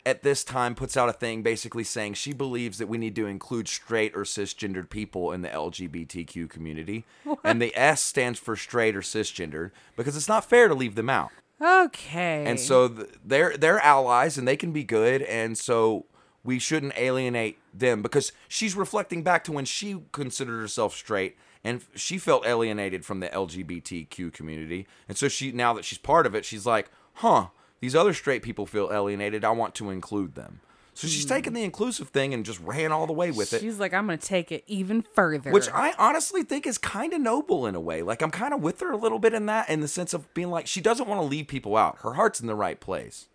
at 0.06 0.22
this 0.22 0.44
time 0.44 0.76
puts 0.76 0.96
out 0.96 1.08
a 1.08 1.12
thing 1.12 1.42
basically 1.42 1.82
saying 1.82 2.14
she 2.14 2.32
believes 2.32 2.78
that 2.78 2.86
we 2.86 2.96
need 2.96 3.16
to 3.16 3.26
include 3.26 3.66
straight 3.66 4.14
or 4.14 4.22
cisgendered 4.22 4.88
people 4.88 5.32
in 5.32 5.42
the 5.42 5.48
LGBTQ 5.48 6.48
community. 6.48 7.04
And 7.42 7.60
the 7.60 7.76
S 7.76 8.02
stands 8.02 8.38
for 8.38 8.54
straight 8.54 8.94
or 8.94 9.00
cisgendered 9.00 9.72
because 9.96 10.16
it's 10.16 10.28
not 10.28 10.48
fair 10.48 10.68
to 10.68 10.74
leave 10.74 10.94
them 10.94 11.10
out. 11.10 11.32
Okay. 11.60 12.44
And 12.46 12.60
so 12.60 12.88
th- 12.88 13.08
they're 13.24 13.56
they're 13.56 13.80
allies 13.80 14.38
and 14.38 14.46
they 14.46 14.56
can 14.56 14.72
be 14.72 14.84
good 14.84 15.22
and 15.22 15.58
so 15.58 16.06
we 16.44 16.60
shouldn't 16.60 16.96
alienate 16.96 17.58
them 17.74 18.00
because 18.00 18.30
she's 18.46 18.76
reflecting 18.76 19.24
back 19.24 19.42
to 19.44 19.52
when 19.52 19.64
she 19.64 20.00
considered 20.12 20.60
herself 20.60 20.94
straight 20.94 21.36
and 21.64 21.82
she 21.96 22.16
felt 22.16 22.46
alienated 22.46 23.04
from 23.04 23.18
the 23.18 23.28
LGBTQ 23.28 24.32
community. 24.32 24.86
And 25.08 25.16
so 25.18 25.26
she 25.26 25.50
now 25.50 25.72
that 25.72 25.84
she's 25.84 25.98
part 25.98 26.26
of 26.26 26.34
it, 26.36 26.44
she's 26.44 26.64
like, 26.64 26.90
"Huh, 27.14 27.48
these 27.80 27.94
other 27.94 28.14
straight 28.14 28.42
people 28.42 28.66
feel 28.66 28.90
alienated. 28.92 29.44
I 29.44 29.50
want 29.50 29.74
to 29.76 29.90
include 29.90 30.34
them." 30.34 30.60
So 30.96 31.08
she's 31.08 31.24
hmm. 31.24 31.28
taken 31.28 31.52
the 31.52 31.62
inclusive 31.62 32.08
thing 32.08 32.32
and 32.32 32.42
just 32.42 32.58
ran 32.60 32.90
all 32.90 33.06
the 33.06 33.12
way 33.12 33.30
with 33.30 33.52
it. 33.52 33.60
She's 33.60 33.78
like, 33.78 33.92
I'm 33.92 34.06
going 34.06 34.18
to 34.18 34.26
take 34.26 34.50
it 34.50 34.64
even 34.66 35.02
further. 35.02 35.50
Which 35.50 35.68
I 35.68 35.92
honestly 35.98 36.42
think 36.42 36.66
is 36.66 36.78
kind 36.78 37.12
of 37.12 37.20
noble 37.20 37.66
in 37.66 37.74
a 37.74 37.80
way. 37.80 38.00
Like 38.00 38.22
I'm 38.22 38.30
kind 38.30 38.54
of 38.54 38.62
with 38.62 38.80
her 38.80 38.92
a 38.92 38.96
little 38.96 39.18
bit 39.18 39.34
in 39.34 39.44
that, 39.44 39.68
in 39.68 39.80
the 39.80 39.88
sense 39.88 40.14
of 40.14 40.32
being 40.32 40.48
like 40.48 40.66
she 40.66 40.80
doesn't 40.80 41.06
want 41.06 41.20
to 41.20 41.26
leave 41.26 41.48
people 41.48 41.76
out. 41.76 41.98
Her 41.98 42.14
heart's 42.14 42.40
in 42.40 42.46
the 42.46 42.54
right 42.54 42.80
place. 42.80 43.28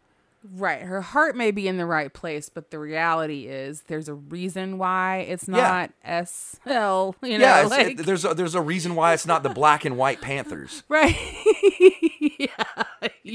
Right. 0.44 0.82
Her 0.82 1.02
heart 1.02 1.36
may 1.36 1.52
be 1.52 1.68
in 1.68 1.78
the 1.78 1.86
right 1.86 2.12
place, 2.12 2.50
but 2.50 2.72
the 2.72 2.80
reality 2.80 3.46
is 3.46 3.82
there's 3.82 4.10
a 4.10 4.16
reason 4.16 4.80
why 4.80 5.18
it's 5.30 5.48
Yeah. 5.48 5.88
not 6.04 6.28
SL, 6.28 7.16
you 7.26 7.38
know, 7.38 7.46
yeah, 7.46 7.62
like, 7.62 8.00
it- 8.00 8.06
there's 8.06 8.26
a, 8.26 8.34
there's 8.34 8.56
a 8.56 8.62
reason 8.62 8.96
why 8.96 9.14
it's 9.14 9.28
not 9.28 9.44
the 9.44 9.50
black 9.50 9.86
and 9.86 9.98
white 9.98 10.20
Panthers. 10.20 10.82
right. 10.90 11.16
yeah. 12.40 12.48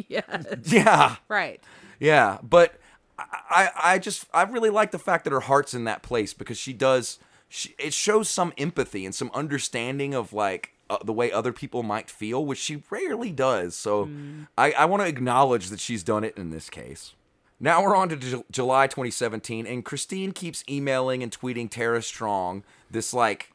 Yeah. 0.09 0.43
Yeah, 0.65 1.17
Right. 1.29 1.61
yeah, 2.01 2.39
but 2.43 2.75
I, 3.19 3.71
I 3.83 3.99
just 3.99 4.27
I 4.35 4.43
really 4.43 4.71
like 4.71 4.91
the 4.91 4.99
fact 4.99 5.25
that 5.25 5.33
her 5.33 5.41
heart's 5.41 5.73
in 5.75 5.85
that 5.85 6.03
place 6.03 6.35
because 6.35 6.59
she 6.59 6.73
does. 6.73 7.19
She, 7.49 7.75
it 7.79 7.95
shows 7.95 8.29
some 8.29 8.53
empathy 8.59 9.07
and 9.07 9.15
some 9.15 9.31
understanding 9.33 10.13
of 10.15 10.33
like 10.33 10.73
uh, 10.91 10.99
the 11.05 11.13
way 11.13 11.31
other 11.33 11.53
people 11.53 11.83
might 11.83 12.11
feel, 12.11 12.45
which 12.45 12.59
she 12.59 12.83
rarely 12.91 13.31
does. 13.33 13.75
So 13.77 14.11
I, 14.59 14.73
I 14.73 14.85
want 14.85 15.03
to 15.03 15.09
acknowledge 15.09 15.69
that 15.71 15.81
she's 15.81 16.03
done 16.03 16.25
it 16.25 16.37
in 16.37 16.51
this 16.51 16.69
case. 16.69 17.15
Now 17.59 17.83
we're 17.83 17.97
on 17.97 18.09
to 18.11 18.17
Ju- 18.17 18.45
July 18.51 18.87
2017, 18.89 19.67
and 19.67 19.83
Christine 19.85 20.33
keeps 20.33 20.63
emailing 20.69 21.23
and 21.23 21.33
tweeting 21.33 21.71
Tara 21.71 22.03
Strong, 22.03 22.65
this 22.91 23.15
like 23.15 23.53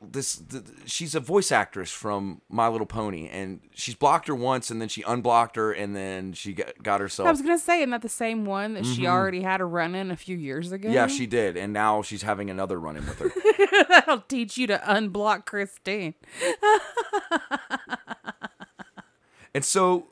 this 0.00 0.36
th- 0.36 0.64
she's 0.86 1.14
a 1.14 1.20
voice 1.20 1.52
actress 1.52 1.90
from 1.90 2.40
My 2.48 2.68
Little 2.68 2.86
Pony, 2.86 3.28
and 3.28 3.60
she's 3.74 3.94
blocked 3.94 4.28
her 4.28 4.34
once, 4.34 4.70
and 4.70 4.80
then 4.80 4.88
she 4.88 5.02
unblocked 5.02 5.56
her, 5.56 5.72
and 5.72 5.94
then 5.94 6.32
she 6.32 6.52
got, 6.54 6.82
got 6.82 7.00
herself. 7.00 7.26
I 7.26 7.30
was 7.30 7.42
going 7.42 7.56
to 7.56 7.62
say, 7.62 7.80
isn't 7.80 7.90
that 7.90 8.02
the 8.02 8.08
same 8.08 8.44
one 8.44 8.74
that 8.74 8.86
she 8.86 9.06
already 9.06 9.42
had 9.42 9.60
a 9.60 9.64
run 9.64 9.94
in 9.94 10.10
a 10.10 10.16
few 10.16 10.36
years 10.36 10.72
ago? 10.72 10.86
Mm-hmm. 10.88 10.94
yeah, 10.94 11.06
she 11.06 11.26
did, 11.26 11.56
and 11.56 11.72
now 11.72 12.02
she's 12.02 12.22
having 12.22 12.50
another 12.50 12.80
run 12.80 12.96
in 12.96 13.06
with 13.06 13.18
her. 13.18 13.30
That'll 13.88 14.20
teach 14.20 14.56
you 14.56 14.66
to 14.68 14.78
unblock 14.78 15.46
Christine. 15.46 16.14
And 19.54 19.64
so 19.64 20.06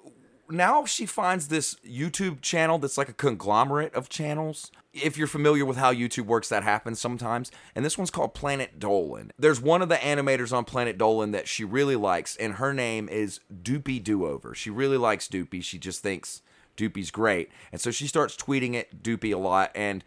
now 0.50 0.84
she 0.84 1.06
finds 1.06 1.48
this 1.48 1.74
YouTube 1.87 2.40
channel 2.40 2.78
that's 2.78 2.98
like 2.98 3.08
a 3.08 3.14
conglomerate 3.14 3.94
of 3.94 4.08
channels. 4.08 4.70
If 4.92 5.16
you're 5.16 5.26
familiar 5.26 5.64
with 5.64 5.76
how 5.76 5.92
YouTube 5.92 6.26
works, 6.26 6.48
that 6.48 6.62
happens 6.62 7.00
sometimes. 7.00 7.50
And 7.74 7.84
this 7.84 7.98
one's 7.98 8.11
called 8.11 8.34
Planet 8.34 8.78
Dolan. 8.78 9.32
There's 9.38 9.61
one 9.61 9.82
of 9.82 9.88
the 9.88 9.96
animators 9.96 10.52
on 10.52 10.64
Planet 10.64 10.98
Dolan 10.98 11.30
that 11.32 11.48
she 11.48 11.64
really 11.64 11.96
likes, 11.96 12.37
and 12.37 12.54
her 12.54 12.72
name 12.72 13.08
is 13.08 13.40
Doopy 13.62 14.02
Doover. 14.02 14.54
She 14.54 14.70
really 14.70 14.96
likes 14.96 15.28
Doopy. 15.28 15.62
She 15.62 15.78
just 15.78 16.02
thinks 16.02 16.42
Doopy's 16.76 17.11
great. 17.11 17.50
And 17.70 17.80
so 17.80 17.90
she 17.90 18.06
starts 18.06 18.37
tweeting 18.37 18.74
at 18.74 19.02
Doopy 19.02 19.34
a 19.34 19.38
lot. 19.38 19.70
And 19.74 20.04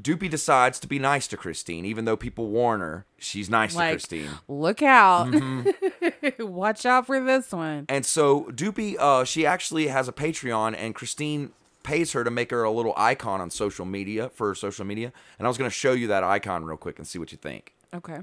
Doopy 0.00 0.30
decides 0.30 0.78
to 0.80 0.86
be 0.86 0.98
nice 0.98 1.26
to 1.28 1.36
Christine, 1.36 1.84
even 1.84 2.04
though 2.04 2.16
people 2.16 2.48
warn 2.48 2.80
her 2.80 3.04
she's 3.18 3.50
nice 3.50 3.74
to 3.74 3.78
Christine. 3.78 4.30
look 4.46 4.82
out. 4.82 5.26
Mm-hmm. 5.28 6.46
Watch 6.52 6.86
out 6.86 7.06
for 7.06 7.18
this 7.20 7.50
one. 7.52 7.86
And 7.88 8.06
so 8.06 8.44
Doopy, 8.44 8.96
uh, 8.98 9.24
she 9.24 9.44
actually 9.44 9.88
has 9.88 10.06
a 10.06 10.12
Patreon, 10.12 10.76
and 10.78 10.94
Christine 10.94 11.50
pays 11.82 12.12
her 12.12 12.22
to 12.22 12.30
make 12.30 12.50
her 12.50 12.62
a 12.62 12.70
little 12.70 12.94
icon 12.96 13.40
on 13.40 13.50
social 13.50 13.84
media 13.84 14.28
for 14.28 14.48
her 14.48 14.54
social 14.54 14.84
media. 14.84 15.12
And 15.38 15.46
I 15.46 15.48
was 15.48 15.58
going 15.58 15.70
to 15.70 15.74
show 15.74 15.92
you 15.92 16.06
that 16.08 16.22
icon 16.22 16.64
real 16.64 16.76
quick 16.76 16.98
and 16.98 17.06
see 17.06 17.18
what 17.18 17.32
you 17.32 17.38
think. 17.38 17.74
Okay. 17.94 18.18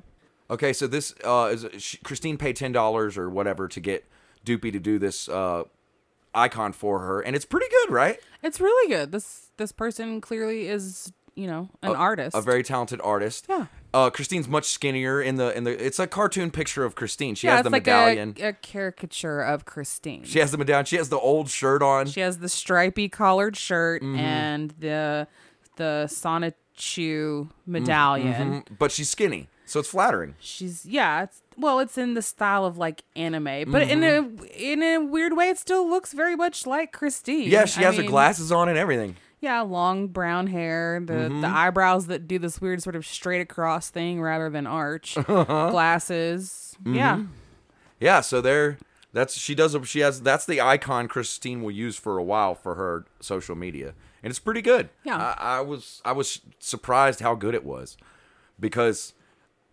Okay, 0.50 0.74
so 0.74 0.86
this 0.88 1.14
uh, 1.24 1.50
is 1.52 1.66
she, 1.82 1.98
Christine 1.98 2.38
paid 2.38 2.56
ten 2.56 2.72
dollars 2.72 3.18
or 3.18 3.30
whatever 3.30 3.68
to 3.68 3.80
get 3.80 4.06
Doopy 4.46 4.72
to 4.72 4.80
do 4.80 5.00
this 5.00 5.28
uh, 5.28 5.64
icon 6.36 6.72
for 6.72 7.00
her, 7.00 7.20
and 7.22 7.36
it's 7.36 7.46
pretty 7.46 7.66
good, 7.68 7.92
right? 7.92 8.20
It's 8.44 8.60
really 8.62 8.94
good. 8.94 9.12
This 9.12 9.50
this 9.58 9.72
person 9.72 10.22
clearly 10.22 10.68
is, 10.68 11.12
you 11.36 11.48
know, 11.48 11.70
an 11.82 11.96
artist. 11.96 12.36
A 12.36 12.42
very 12.42 12.64
talented 12.64 13.00
artist. 13.04 13.46
Yeah. 13.50 13.66
Uh, 13.94 14.10
Christine's 14.10 14.48
much 14.48 14.66
skinnier 14.66 15.22
in 15.22 15.36
the 15.36 15.56
in 15.56 15.64
the. 15.64 15.86
It's 15.86 16.00
a 16.00 16.08
cartoon 16.08 16.52
picture 16.52 16.84
of 16.84 16.96
Christine. 16.96 17.36
She 17.36 17.48
yeah, 17.48 17.58
has 17.58 17.64
the 17.64 17.70
like 17.70 17.84
medallion. 17.86 18.36
A, 18.40 18.48
a 18.50 18.54
caricature 18.54 19.42
of 19.42 19.64
Christine. 19.66 20.24
she 20.26 20.40
has 20.40 20.52
the 20.52 20.58
medallion. 20.58 20.86
She 20.86 20.98
has 20.98 21.10
the 21.10 21.20
old 21.20 21.50
shirt 21.50 21.82
on. 21.82 22.08
She 22.08 22.20
has 22.20 22.40
the 22.40 22.50
stripy 22.50 23.08
collared 23.10 23.56
shirt 23.56 24.02
Mm-hmm. 24.02 24.20
and 24.20 24.74
the 24.80 25.28
the 25.78 26.08
Sonichu 26.10 27.50
medallion. 27.66 28.64
Mm, 28.64 28.78
but 28.78 28.92
she's 28.92 29.10
skinny, 29.10 29.48
so 29.66 29.80
it's 29.80 29.90
flattering. 29.90 30.36
She's 30.40 30.86
yeah, 30.86 31.24
it's 31.24 31.42
well, 31.58 31.80
it's 31.80 31.98
in 31.98 32.14
the 32.14 32.22
style 32.22 32.66
of 32.66 32.78
like 32.78 33.04
anime, 33.16 33.72
but 33.72 33.84
in 33.84 34.04
a 34.04 34.28
in 34.58 34.84
a 34.84 34.98
weird 35.00 35.36
way, 35.36 35.50
it 35.50 35.58
still 35.58 35.88
looks 35.90 36.12
very 36.14 36.36
much 36.36 36.66
like 36.66 36.92
Christine. 36.92 37.44
Mm-hmm. 37.44 37.52
Yeah, 37.52 37.66
she 37.66 37.82
I 37.82 37.86
has 37.86 37.98
her 37.98 38.04
glasses 38.04 38.52
on 38.52 38.68
and 38.70 38.78
everything. 38.78 39.16
Yeah, 39.46 39.62
long 39.62 40.08
brown 40.08 40.48
hair, 40.48 41.00
the 41.06 41.14
Mm-hmm. 41.14 41.42
the 41.42 41.48
eyebrows 41.48 42.08
that 42.08 42.28
do 42.28 42.40
this 42.40 42.60
weird 42.60 42.82
sort 42.82 42.96
of 42.96 43.06
straight 43.06 43.42
across 43.42 43.92
thing 43.92 44.20
rather 44.22 44.50
than 44.50 44.66
arch. 44.66 45.16
Uh-huh. 45.28 45.70
Glasses. 45.70 46.76
Mm-hmm. 46.82 46.96
Yeah. 46.96 47.24
Yeah, 48.00 48.22
so 48.22 48.42
there. 48.42 48.78
That's 49.14 49.38
she 49.38 49.54
does. 49.56 49.78
She 49.84 50.00
has. 50.00 50.22
That's 50.22 50.46
the 50.48 50.60
icon 50.62 51.08
Christine 51.08 51.62
will 51.62 51.72
use 51.72 51.96
for 51.96 52.18
a 52.18 52.24
while 52.24 52.56
for 52.56 52.76
her 52.76 53.06
social 53.22 53.56
media, 53.56 53.94
and 54.24 54.30
it's 54.32 54.40
pretty 54.40 54.62
good. 54.62 54.90
Yeah. 55.04 55.18
I, 55.40 55.58
I 55.58 55.62
was. 55.62 56.02
I 56.04 56.12
was 56.12 56.42
surprised 56.60 57.20
how 57.22 57.36
good 57.36 57.54
it 57.56 57.64
was, 57.64 57.96
because 58.60 59.14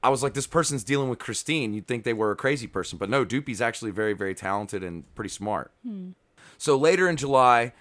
I 0.02 0.10
was 0.10 0.22
like, 0.22 0.34
this 0.34 0.46
person's 0.46 0.84
dealing 0.84 1.08
with 1.08 1.18
Christine. 1.18 1.72
You'd 1.74 1.88
think 1.88 2.04
they 2.04 2.12
were 2.12 2.30
a 2.30 2.36
crazy 2.36 2.66
person, 2.68 2.98
but 2.98 3.08
no. 3.10 3.24
Doopy's 3.24 3.60
actually 3.60 3.90
very, 3.90 4.12
very 4.12 4.34
talented 4.34 4.84
and 4.84 5.12
pretty 5.16 5.30
smart. 5.30 5.72
So 6.58 6.76
later 6.76 7.08
in 7.08 7.16
July, 7.16 7.72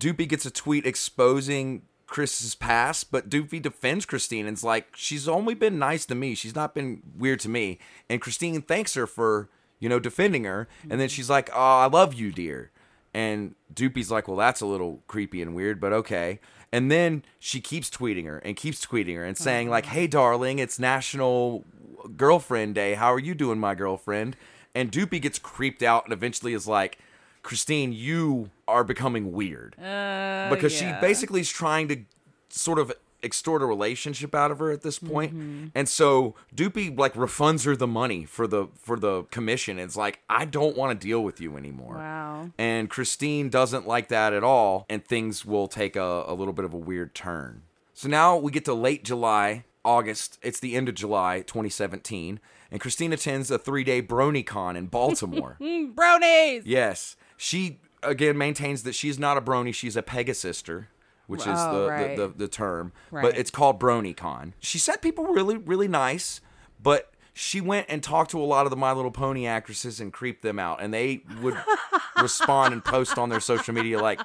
Doopy 0.00 0.28
gets 0.28 0.46
a 0.46 0.50
tweet 0.50 0.86
exposing 0.86 1.82
Chris's 2.06 2.54
past, 2.54 3.12
but 3.12 3.30
Doopy 3.30 3.62
defends 3.62 4.04
Christine 4.04 4.46
and's 4.46 4.64
like, 4.64 4.96
she's 4.96 5.28
only 5.28 5.54
been 5.54 5.78
nice 5.78 6.04
to 6.06 6.14
me. 6.14 6.34
She's 6.34 6.56
not 6.56 6.74
been 6.74 7.02
weird 7.16 7.40
to 7.40 7.48
me. 7.48 7.78
And 8.08 8.20
Christine 8.20 8.62
thanks 8.62 8.94
her 8.94 9.06
for, 9.06 9.48
you 9.78 9.88
know, 9.88 10.00
defending 10.00 10.44
her. 10.44 10.68
And 10.82 10.92
then 10.92 11.00
mm-hmm. 11.00 11.06
she's 11.08 11.30
like, 11.30 11.50
oh, 11.52 11.78
I 11.78 11.86
love 11.86 12.14
you, 12.14 12.32
dear. 12.32 12.72
And 13.14 13.54
Doopy's 13.72 14.10
like, 14.10 14.26
well, 14.26 14.36
that's 14.36 14.60
a 14.60 14.66
little 14.66 15.02
creepy 15.06 15.42
and 15.42 15.54
weird, 15.54 15.80
but 15.80 15.92
okay. 15.92 16.40
And 16.72 16.90
then 16.90 17.24
she 17.38 17.60
keeps 17.60 17.90
tweeting 17.90 18.26
her 18.26 18.38
and 18.38 18.56
keeps 18.56 18.84
tweeting 18.84 19.16
her 19.16 19.24
and 19.24 19.36
oh, 19.38 19.42
saying, 19.42 19.68
like, 19.68 19.86
hey, 19.86 20.06
darling, 20.06 20.58
it's 20.58 20.78
National 20.78 21.64
Girlfriend 22.16 22.74
Day. 22.74 22.94
How 22.94 23.12
are 23.12 23.18
you 23.18 23.34
doing, 23.34 23.58
my 23.58 23.74
girlfriend? 23.74 24.36
And 24.74 24.90
Doopy 24.92 25.20
gets 25.20 25.38
creeped 25.38 25.82
out 25.82 26.04
and 26.04 26.12
eventually 26.12 26.54
is 26.54 26.66
like, 26.66 26.98
Christine, 27.42 27.92
you 27.92 28.50
are 28.68 28.84
becoming 28.84 29.32
weird 29.32 29.74
uh, 29.78 30.50
because 30.50 30.80
yeah. 30.80 30.96
she 30.96 31.00
basically 31.00 31.40
is 31.40 31.50
trying 31.50 31.88
to 31.88 32.02
sort 32.50 32.78
of 32.78 32.92
extort 33.22 33.62
a 33.62 33.66
relationship 33.66 34.34
out 34.34 34.50
of 34.50 34.58
her 34.58 34.70
at 34.70 34.82
this 34.82 34.98
point. 34.98 35.34
Mm-hmm. 35.34 35.66
and 35.74 35.88
so 35.88 36.34
Doopy 36.54 36.96
like 36.98 37.14
refunds 37.14 37.64
her 37.64 37.76
the 37.76 37.86
money 37.86 38.24
for 38.24 38.46
the 38.46 38.68
for 38.74 38.98
the 38.98 39.24
commission. 39.24 39.78
It's 39.78 39.96
like 39.96 40.20
I 40.28 40.44
don't 40.44 40.76
want 40.76 40.98
to 40.98 41.06
deal 41.06 41.22
with 41.22 41.40
you 41.40 41.56
anymore. 41.56 41.96
Wow. 41.96 42.50
And 42.58 42.88
Christine 42.88 43.48
doesn't 43.48 43.86
like 43.86 44.08
that 44.08 44.32
at 44.32 44.44
all, 44.44 44.86
and 44.88 45.04
things 45.04 45.44
will 45.44 45.68
take 45.68 45.96
a, 45.96 46.24
a 46.26 46.34
little 46.34 46.52
bit 46.52 46.64
of 46.64 46.74
a 46.74 46.78
weird 46.78 47.14
turn. 47.14 47.62
So 47.94 48.08
now 48.08 48.36
we 48.36 48.50
get 48.50 48.64
to 48.64 48.74
late 48.74 49.04
July, 49.04 49.64
August. 49.84 50.38
It's 50.42 50.60
the 50.60 50.74
end 50.74 50.88
of 50.88 50.94
July 50.94 51.40
2017, 51.40 52.40
and 52.70 52.80
Christine 52.80 53.12
attends 53.12 53.50
a 53.50 53.58
three 53.58 53.84
day 53.84 54.02
BronyCon 54.02 54.76
in 54.76 54.86
Baltimore. 54.86 55.58
Brownies. 55.94 56.62
Yes. 56.64 57.16
She 57.42 57.80
again 58.02 58.36
maintains 58.36 58.82
that 58.82 58.94
she's 58.94 59.18
not 59.18 59.38
a 59.38 59.40
brony, 59.40 59.72
she's 59.74 59.96
a 59.96 60.02
Pegasister, 60.02 60.86
which 61.26 61.40
is 61.40 61.46
Oh, 61.48 61.84
the, 61.84 61.88
right. 61.90 62.16
the, 62.16 62.28
the 62.28 62.34
the 62.34 62.48
term, 62.48 62.92
Right. 63.10 63.22
but 63.22 63.38
it's 63.38 63.50
called 63.50 63.80
BronyCon. 63.80 64.52
She 64.60 64.78
said 64.78 65.00
people 65.00 65.24
were 65.24 65.32
really 65.32 65.56
really 65.56 65.88
nice, 65.88 66.42
but 66.82 67.12
she 67.32 67.62
went 67.62 67.86
and 67.88 68.02
talked 68.02 68.30
to 68.32 68.38
a 68.40 68.44
lot 68.44 68.66
of 68.66 68.70
the 68.70 68.76
My 68.76 68.92
Little 68.92 69.10
Pony 69.10 69.46
actresses 69.46 70.00
and 70.00 70.12
creeped 70.12 70.42
them 70.42 70.58
out, 70.58 70.82
and 70.82 70.92
they 70.92 71.22
would 71.40 71.56
respond 72.20 72.74
and 72.74 72.84
post 72.84 73.16
on 73.16 73.30
their 73.30 73.40
social 73.40 73.72
media 73.72 73.98
like 74.02 74.20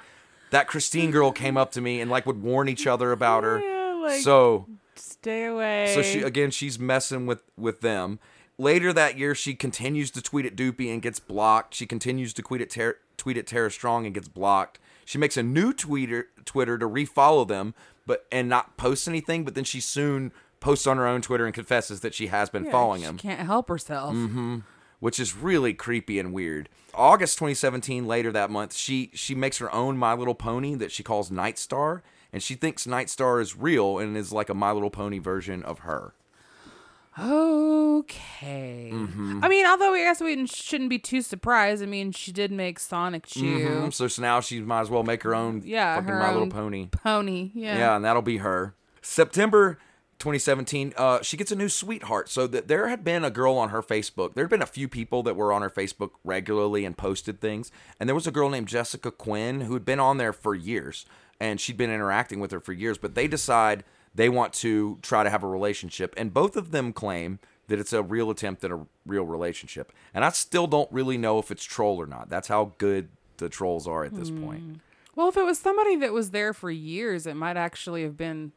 that 0.50 0.68
Christine 0.68 1.10
girl 1.10 1.32
came 1.32 1.56
up 1.56 1.72
to 1.72 1.80
me 1.80 2.02
and 2.02 2.10
like 2.10 2.26
would 2.26 2.42
warn 2.42 2.68
each 2.68 2.86
other 2.86 3.12
about 3.12 3.44
her. 3.44 3.60
Yeah, 3.60 3.94
like- 4.02 4.20
so 4.20 4.66
Stay 4.94 5.44
away. 5.46 5.90
so 5.94 6.02
she 6.02 6.20
again, 6.20 6.50
she's 6.50 6.78
messing 6.78 7.24
with 7.26 7.42
with 7.56 7.80
them. 7.80 8.18
Later 8.58 8.90
that 8.94 9.18
year, 9.18 9.34
she 9.34 9.54
continues 9.54 10.10
to 10.12 10.22
tweet 10.22 10.46
at 10.46 10.56
Doopy 10.56 10.90
and 10.92 11.02
gets 11.02 11.18
blocked. 11.18 11.74
She 11.74 11.84
continues 11.86 12.32
to 12.34 12.42
tweet 12.42 12.62
at 12.62 12.70
Ter- 12.70 12.96
tweet 13.16 13.36
at 13.38 13.46
Tara 13.46 13.70
Strong 13.70 14.06
and 14.06 14.14
gets 14.14 14.28
blocked. 14.28 14.78
She 15.04 15.18
makes 15.18 15.36
a 15.36 15.42
new 15.42 15.72
tweeter 15.72 16.24
Twitter 16.44 16.78
to 16.78 16.88
refollow 16.88 17.46
them, 17.46 17.74
but 18.06 18.26
and 18.32 18.48
not 18.48 18.76
post 18.76 19.06
anything. 19.08 19.44
But 19.44 19.54
then 19.54 19.64
she 19.64 19.80
soon 19.80 20.32
posts 20.60 20.86
on 20.86 20.96
her 20.96 21.06
own 21.06 21.22
Twitter 21.22 21.44
and 21.46 21.54
confesses 21.54 22.00
that 22.00 22.14
she 22.14 22.26
has 22.28 22.50
been 22.50 22.64
Yeah, 22.64 22.70
following 22.72 23.02
she 23.02 23.06
him, 23.06 23.18
Can't 23.18 23.40
help 23.46 23.68
herself. 23.68 24.14
Mm-hmm. 24.14 24.58
which 25.00 25.20
is 25.20 25.36
really 25.36 25.74
creepy 25.74 26.18
and 26.18 26.32
weird. 26.32 26.68
August 26.94 27.36
2017, 27.38 28.06
later 28.06 28.32
that 28.32 28.50
month, 28.50 28.74
she 28.74 29.10
she 29.14 29.34
makes 29.34 29.58
her 29.58 29.72
own 29.72 29.96
My 29.98 30.14
Little 30.14 30.34
Pony 30.34 30.74
that 30.76 30.90
she 30.90 31.02
calls 31.02 31.30
Night 31.30 31.58
Star, 31.58 32.02
and 32.32 32.42
she 32.42 32.54
thinks 32.54 32.86
Night 32.86 33.10
Star 33.10 33.38
is 33.40 33.56
real 33.56 33.98
and 33.98 34.16
is 34.16 34.32
like 34.32 34.48
a 34.48 34.54
My 34.54 34.72
Little 34.72 34.90
Pony 34.90 35.18
version 35.18 35.62
of 35.62 35.80
her. 35.80 36.14
Okay. 37.18 38.90
Mm-hmm. 38.92 39.40
I 39.42 39.48
mean, 39.48 39.66
although 39.66 39.94
I 39.94 39.98
guess 40.00 40.20
we 40.20 40.46
shouldn't 40.46 40.90
be 40.90 40.98
too 40.98 41.22
surprised. 41.22 41.82
I 41.82 41.86
mean, 41.86 42.12
she 42.12 42.32
did 42.32 42.52
make 42.52 42.78
Sonichu. 42.78 43.42
Mhm. 43.86 43.92
So, 43.92 44.06
so 44.08 44.22
now 44.22 44.40
she 44.40 44.60
might 44.60 44.82
as 44.82 44.90
well 44.90 45.02
make 45.02 45.22
her 45.22 45.34
own 45.34 45.62
Yeah, 45.64 45.94
fucking 45.96 46.08
her 46.08 46.18
My 46.18 46.32
Little 46.32 46.48
Pony. 46.48 46.86
Pony. 46.86 47.50
Yeah. 47.54 47.78
Yeah, 47.78 47.96
and 47.96 48.04
that'll 48.04 48.22
be 48.22 48.38
her. 48.38 48.74
September 49.02 49.78
2017, 50.18 50.92
uh, 50.96 51.22
she 51.22 51.36
gets 51.36 51.52
a 51.52 51.56
new 51.56 51.68
sweetheart. 51.68 52.28
So 52.28 52.46
that 52.48 52.68
there 52.68 52.88
had 52.88 53.02
been 53.04 53.24
a 53.24 53.30
girl 53.30 53.56
on 53.56 53.70
her 53.70 53.82
Facebook. 53.82 54.34
There 54.34 54.44
had 54.44 54.50
been 54.50 54.62
a 54.62 54.66
few 54.66 54.88
people 54.88 55.22
that 55.24 55.36
were 55.36 55.52
on 55.52 55.62
her 55.62 55.70
Facebook 55.70 56.10
regularly 56.24 56.84
and 56.84 56.96
posted 56.96 57.40
things. 57.40 57.70
And 57.98 58.08
there 58.08 58.14
was 58.14 58.26
a 58.26 58.30
girl 58.32 58.50
named 58.50 58.68
Jessica 58.68 59.10
Quinn 59.10 59.62
who 59.62 59.74
had 59.74 59.84
been 59.84 60.00
on 60.00 60.18
there 60.18 60.32
for 60.32 60.54
years, 60.54 61.06
and 61.40 61.60
she'd 61.60 61.76
been 61.76 61.90
interacting 61.90 62.40
with 62.40 62.50
her 62.50 62.60
for 62.60 62.72
years. 62.72 62.98
But 62.98 63.14
they 63.14 63.26
decide 63.28 63.84
they 64.16 64.28
want 64.28 64.52
to 64.54 64.98
try 65.02 65.22
to 65.22 65.30
have 65.30 65.42
a 65.42 65.46
relationship, 65.46 66.14
and 66.16 66.34
both 66.34 66.56
of 66.56 66.70
them 66.70 66.92
claim 66.92 67.38
that 67.68 67.78
it's 67.78 67.92
a 67.92 68.02
real 68.02 68.30
attempt 68.30 68.64
at 68.64 68.70
a 68.70 68.80
real 69.04 69.24
relationship. 69.24 69.92
And 70.14 70.24
I 70.24 70.30
still 70.30 70.66
don't 70.66 70.90
really 70.92 71.18
know 71.18 71.38
if 71.38 71.50
it's 71.50 71.64
troll 71.64 72.00
or 72.00 72.06
not. 72.06 72.28
That's 72.30 72.48
how 72.48 72.72
good 72.78 73.08
the 73.38 73.48
trolls 73.48 73.86
are 73.86 74.04
at 74.04 74.14
this 74.14 74.30
point. 74.30 74.80
Well, 75.14 75.28
if 75.28 75.36
it 75.36 75.44
was 75.44 75.58
somebody 75.58 75.96
that 75.96 76.12
was 76.12 76.30
there 76.30 76.52
for 76.52 76.70
years, 76.70 77.26
it 77.26 77.34
might 77.34 77.56
actually 77.56 78.02
have 78.02 78.16
been 78.16 78.52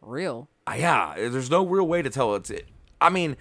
real. 0.00 0.48
Uh, 0.66 0.74
yeah, 0.78 1.14
there's 1.16 1.50
no 1.50 1.64
real 1.64 1.86
way 1.86 2.02
to 2.02 2.10
tell 2.10 2.34
it's 2.34 2.50
it. 2.50 2.66
I 3.00 3.10
mean, 3.10 3.36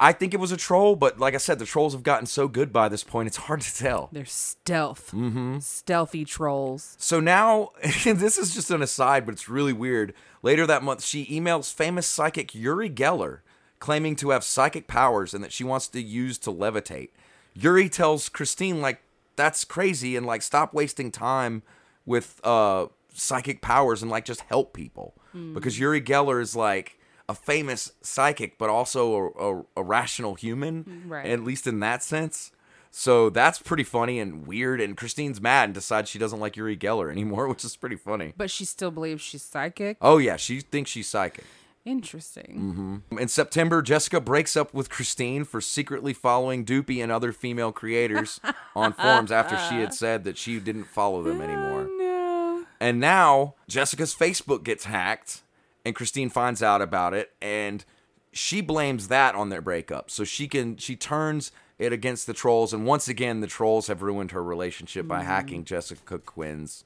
I 0.00 0.12
think 0.12 0.32
it 0.32 0.40
was 0.40 0.52
a 0.52 0.56
troll, 0.56 0.96
but 0.96 1.18
like 1.18 1.34
I 1.34 1.38
said, 1.38 1.58
the 1.58 1.66
trolls 1.66 1.92
have 1.92 2.02
gotten 2.02 2.26
so 2.26 2.48
good 2.48 2.72
by 2.72 2.88
this 2.88 3.04
point, 3.04 3.26
it's 3.26 3.36
hard 3.36 3.60
to 3.60 3.74
tell. 3.74 4.08
They're 4.12 4.24
stealth. 4.24 5.10
Mm-hmm. 5.12 5.58
Stealthy 5.58 6.24
trolls. 6.24 6.96
So 6.98 7.20
now, 7.20 7.72
this 8.04 8.38
is 8.38 8.54
just 8.54 8.70
an 8.70 8.82
aside, 8.82 9.26
but 9.26 9.32
it's 9.32 9.48
really 9.48 9.72
weird. 9.72 10.14
Later 10.42 10.66
that 10.66 10.82
month, 10.82 11.04
she 11.04 11.26
emails 11.26 11.72
famous 11.72 12.06
psychic 12.06 12.54
Uri 12.54 12.88
Geller, 12.88 13.40
claiming 13.78 14.16
to 14.16 14.30
have 14.30 14.44
psychic 14.44 14.86
powers 14.86 15.34
and 15.34 15.44
that 15.44 15.52
she 15.52 15.64
wants 15.64 15.88
to 15.88 16.00
use 16.00 16.38
to 16.38 16.52
levitate. 16.52 17.10
Uri 17.54 17.88
tells 17.88 18.28
Christine, 18.28 18.80
like, 18.80 19.02
that's 19.36 19.64
crazy 19.64 20.16
and 20.16 20.26
like, 20.26 20.42
stop 20.42 20.72
wasting 20.72 21.10
time 21.10 21.62
with 22.06 22.40
uh, 22.42 22.86
psychic 23.12 23.60
powers 23.60 24.02
and 24.02 24.10
like, 24.10 24.24
just 24.24 24.40
help 24.42 24.72
people. 24.72 25.14
Because 25.54 25.78
Uri 25.78 26.00
Geller 26.00 26.40
is 26.40 26.56
like 26.56 26.97
a 27.28 27.34
famous 27.34 27.92
psychic, 28.00 28.58
but 28.58 28.70
also 28.70 29.14
a, 29.38 29.52
a, 29.58 29.64
a 29.76 29.82
rational 29.82 30.34
human, 30.34 31.04
Right. 31.06 31.26
at 31.26 31.44
least 31.44 31.66
in 31.66 31.80
that 31.80 32.02
sense. 32.02 32.52
So 32.90 33.28
that's 33.28 33.58
pretty 33.58 33.84
funny 33.84 34.18
and 34.18 34.46
weird. 34.46 34.80
And 34.80 34.96
Christine's 34.96 35.40
mad 35.40 35.64
and 35.64 35.74
decides 35.74 36.08
she 36.08 36.18
doesn't 36.18 36.40
like 36.40 36.56
Uri 36.56 36.76
Geller 36.76 37.10
anymore, 37.12 37.46
which 37.48 37.64
is 37.64 37.76
pretty 37.76 37.96
funny. 37.96 38.32
But 38.36 38.50
she 38.50 38.64
still 38.64 38.90
believes 38.90 39.22
she's 39.22 39.42
psychic. 39.42 39.98
Oh 40.00 40.18
yeah, 40.18 40.36
she 40.36 40.60
thinks 40.60 40.90
she's 40.90 41.08
psychic. 41.08 41.44
Interesting. 41.84 43.02
Mm-hmm. 43.10 43.18
In 43.18 43.28
September, 43.28 43.80
Jessica 43.80 44.20
breaks 44.20 44.56
up 44.56 44.74
with 44.74 44.90
Christine 44.90 45.44
for 45.44 45.60
secretly 45.60 46.12
following 46.12 46.64
Doopy 46.64 47.02
and 47.02 47.10
other 47.10 47.32
female 47.32 47.72
creators 47.72 48.40
on 48.76 48.92
forums 48.92 49.32
after 49.32 49.56
she 49.56 49.80
had 49.80 49.94
said 49.94 50.24
that 50.24 50.36
she 50.36 50.60
didn't 50.60 50.84
follow 50.84 51.22
them 51.22 51.40
oh, 51.40 51.44
anymore. 51.44 51.88
No. 51.96 52.64
And 52.78 53.00
now 53.00 53.54
Jessica's 53.68 54.14
Facebook 54.14 54.64
gets 54.64 54.84
hacked, 54.84 55.42
and 55.84 55.94
Christine 55.94 56.30
finds 56.30 56.62
out 56.62 56.82
about 56.82 57.14
it, 57.14 57.32
and 57.40 57.84
she 58.32 58.60
blames 58.60 59.08
that 59.08 59.34
on 59.34 59.48
their 59.48 59.62
breakup. 59.62 60.10
So 60.10 60.24
she 60.24 60.48
can 60.48 60.76
she 60.76 60.96
turns 60.96 61.50
it 61.78 61.92
against 61.92 62.26
the 62.26 62.34
trolls, 62.34 62.72
and 62.72 62.84
once 62.84 63.08
again, 63.08 63.40
the 63.40 63.46
trolls 63.46 63.86
have 63.86 64.02
ruined 64.02 64.32
her 64.32 64.42
relationship 64.42 65.06
by 65.06 65.22
hacking 65.22 65.64
Jessica 65.64 66.18
Quinn's 66.18 66.82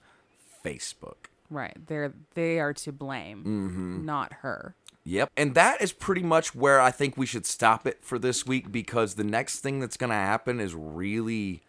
Facebook. 0.64 1.26
Right. 1.50 1.76
They're 1.86 2.12
they 2.34 2.58
are 2.60 2.72
to 2.74 2.92
blame, 2.92 3.38
Mm-hmm. 3.44 4.04
not 4.06 4.32
her. 4.40 4.74
Yep. 5.04 5.30
And 5.36 5.54
that 5.56 5.82
is 5.82 5.92
pretty 5.92 6.22
much 6.22 6.54
where 6.54 6.80
I 6.80 6.92
think 6.92 7.16
we 7.16 7.26
should 7.26 7.44
stop 7.44 7.88
it 7.88 8.04
for 8.04 8.20
this 8.20 8.46
week 8.46 8.70
because 8.70 9.14
the 9.14 9.24
next 9.24 9.58
thing 9.58 9.80
that's 9.80 9.96
going 9.96 10.10
to 10.10 10.16
happen 10.16 10.60
is 10.60 10.76
really, 10.76 11.62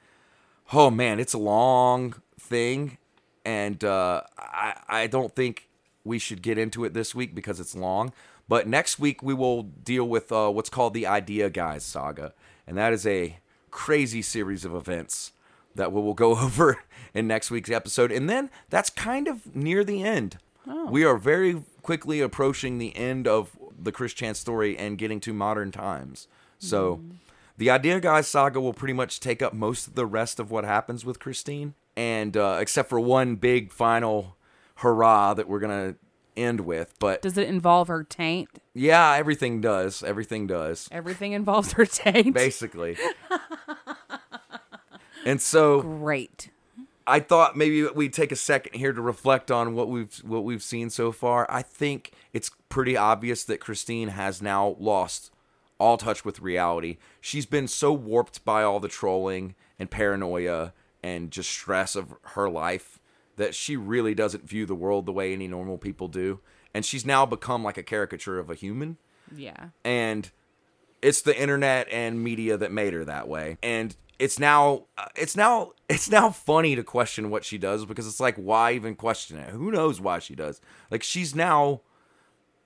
oh 0.71 0.91
man, 0.91 1.19
it's 1.19 1.33
a 1.33 1.39
long 1.39 2.13
thing. 2.39 2.99
And 3.43 3.83
uh, 3.83 4.21
I, 4.37 4.75
I 4.87 5.07
don't 5.07 5.35
think 5.35 5.67
we 6.03 6.19
should 6.19 6.41
get 6.41 6.57
into 6.57 6.83
it 6.83 6.93
this 6.93 7.15
week 7.15 7.33
because 7.33 7.59
it's 7.59 7.75
long. 7.75 8.13
But 8.47 8.67
next 8.67 8.99
week 8.99 9.23
we 9.23 9.33
will 9.33 9.63
deal 9.63 10.07
with 10.07 10.31
uh, 10.31 10.49
what's 10.49 10.69
called 10.69 10.93
the 10.93 11.07
Idea 11.07 11.49
Guys 11.49 11.83
saga. 11.83 12.33
And 12.67 12.77
that 12.77 12.93
is 12.93 13.07
a 13.07 13.37
crazy 13.71 14.21
series 14.21 14.65
of 14.65 14.75
events 14.75 15.31
that 15.75 15.91
we 15.91 16.01
will 16.01 16.13
go 16.13 16.37
over 16.39 16.83
in 17.13 17.27
next 17.27 17.51
week's 17.51 17.71
episode. 17.71 18.11
And 18.11 18.29
then 18.29 18.49
that's 18.69 18.89
kind 18.89 19.27
of 19.27 19.55
near 19.55 19.83
the 19.83 20.03
end. 20.03 20.37
We 20.89 21.03
are 21.03 21.17
very 21.17 21.63
quickly 21.81 22.21
approaching 22.21 22.77
the 22.77 22.95
end 22.95 23.27
of 23.27 23.57
the 23.77 23.91
Chris 23.91 24.13
Chan's 24.13 24.39
story 24.39 24.77
and 24.77 24.97
getting 24.97 25.19
to 25.21 25.33
modern 25.33 25.71
times. 25.71 26.27
So 26.57 27.01
the 27.57 27.69
Idea 27.69 27.99
Guys 27.99 28.27
saga 28.27 28.61
will 28.61 28.73
pretty 28.73 28.93
much 28.93 29.19
take 29.19 29.41
up 29.41 29.53
most 29.53 29.87
of 29.87 29.95
the 29.95 30.05
rest 30.05 30.39
of 30.39 30.51
what 30.51 30.63
happens 30.63 31.03
with 31.03 31.19
Christine. 31.19 31.73
And 31.97 32.37
uh, 32.37 32.57
except 32.61 32.89
for 32.89 32.99
one 32.99 33.35
big 33.35 33.71
final 33.71 34.37
hurrah 34.75 35.33
that 35.33 35.47
we're 35.47 35.59
to 35.59 35.95
end 36.35 36.61
with. 36.61 36.93
But 36.99 37.21
Does 37.21 37.37
it 37.37 37.47
involve 37.47 37.87
her 37.87 38.03
taint? 38.03 38.49
yeah, 38.73 39.13
everything 39.13 39.61
does. 39.61 40.03
Everything 40.03 40.47
does. 40.47 40.87
Everything 40.91 41.33
involves 41.33 41.73
her 41.73 41.85
taint. 41.85 42.33
Basically. 42.33 42.97
and 45.25 45.41
so 45.41 45.81
Great. 45.81 46.49
I 47.05 47.19
thought 47.19 47.57
maybe 47.57 47.83
we'd 47.87 48.13
take 48.13 48.31
a 48.31 48.35
second 48.37 48.75
here 48.79 48.93
to 48.93 49.01
reflect 49.01 49.51
on 49.51 49.73
what 49.73 49.89
we've 49.89 50.15
what 50.25 50.43
we've 50.45 50.63
seen 50.63 50.89
so 50.89 51.11
far. 51.11 51.45
I 51.49 51.61
think 51.61 52.11
it's 52.31 52.49
pretty 52.69 52.95
obvious 52.95 53.43
that 53.43 53.59
Christine 53.59 54.09
has 54.09 54.41
now 54.41 54.75
lost 54.79 55.29
all 55.79 55.97
touch 55.97 56.23
with 56.23 56.39
reality. 56.39 56.97
She's 57.19 57.45
been 57.45 57.67
so 57.67 57.91
warped 57.91 58.45
by 58.45 58.63
all 58.63 58.79
the 58.79 58.87
trolling 58.87 59.55
and 59.77 59.91
paranoia 59.91 60.71
and 61.03 61.29
just 61.29 61.49
stress 61.51 61.95
of 61.97 62.13
her 62.21 62.49
life 62.49 62.99
that 63.37 63.55
she 63.55 63.75
really 63.75 64.13
doesn't 64.13 64.47
view 64.47 64.65
the 64.65 64.75
world 64.75 65.05
the 65.05 65.11
way 65.11 65.33
any 65.33 65.47
normal 65.47 65.77
people 65.77 66.07
do. 66.07 66.39
And 66.73 66.85
she's 66.85 67.05
now 67.05 67.25
become 67.25 67.63
like 67.63 67.77
a 67.77 67.83
caricature 67.83 68.39
of 68.39 68.49
a 68.49 68.55
human. 68.55 68.97
Yeah. 69.35 69.69
and 69.83 70.29
it's 71.01 71.21
the 71.21 71.37
internet 71.39 71.87
and 71.91 72.23
media 72.23 72.55
that 72.57 72.71
made 72.71 72.93
her 72.93 73.03
that 73.05 73.27
way. 73.27 73.57
And 73.61 73.95
it's 74.19 74.39
now 74.39 74.85
uh, 74.97 75.07
it's 75.15 75.35
now 75.35 75.73
it's 75.89 76.09
now 76.09 76.29
funny 76.29 76.75
to 76.75 76.83
question 76.83 77.29
what 77.29 77.43
she 77.43 77.57
does 77.57 77.85
because 77.85 78.07
it's 78.07 78.19
like 78.19 78.35
why 78.37 78.71
even 78.73 78.95
question 78.95 79.37
it? 79.37 79.49
Who 79.49 79.71
knows 79.71 79.99
why 79.99 80.19
she 80.19 80.35
does? 80.35 80.61
Like 80.89 81.03
she's 81.03 81.35
now 81.35 81.81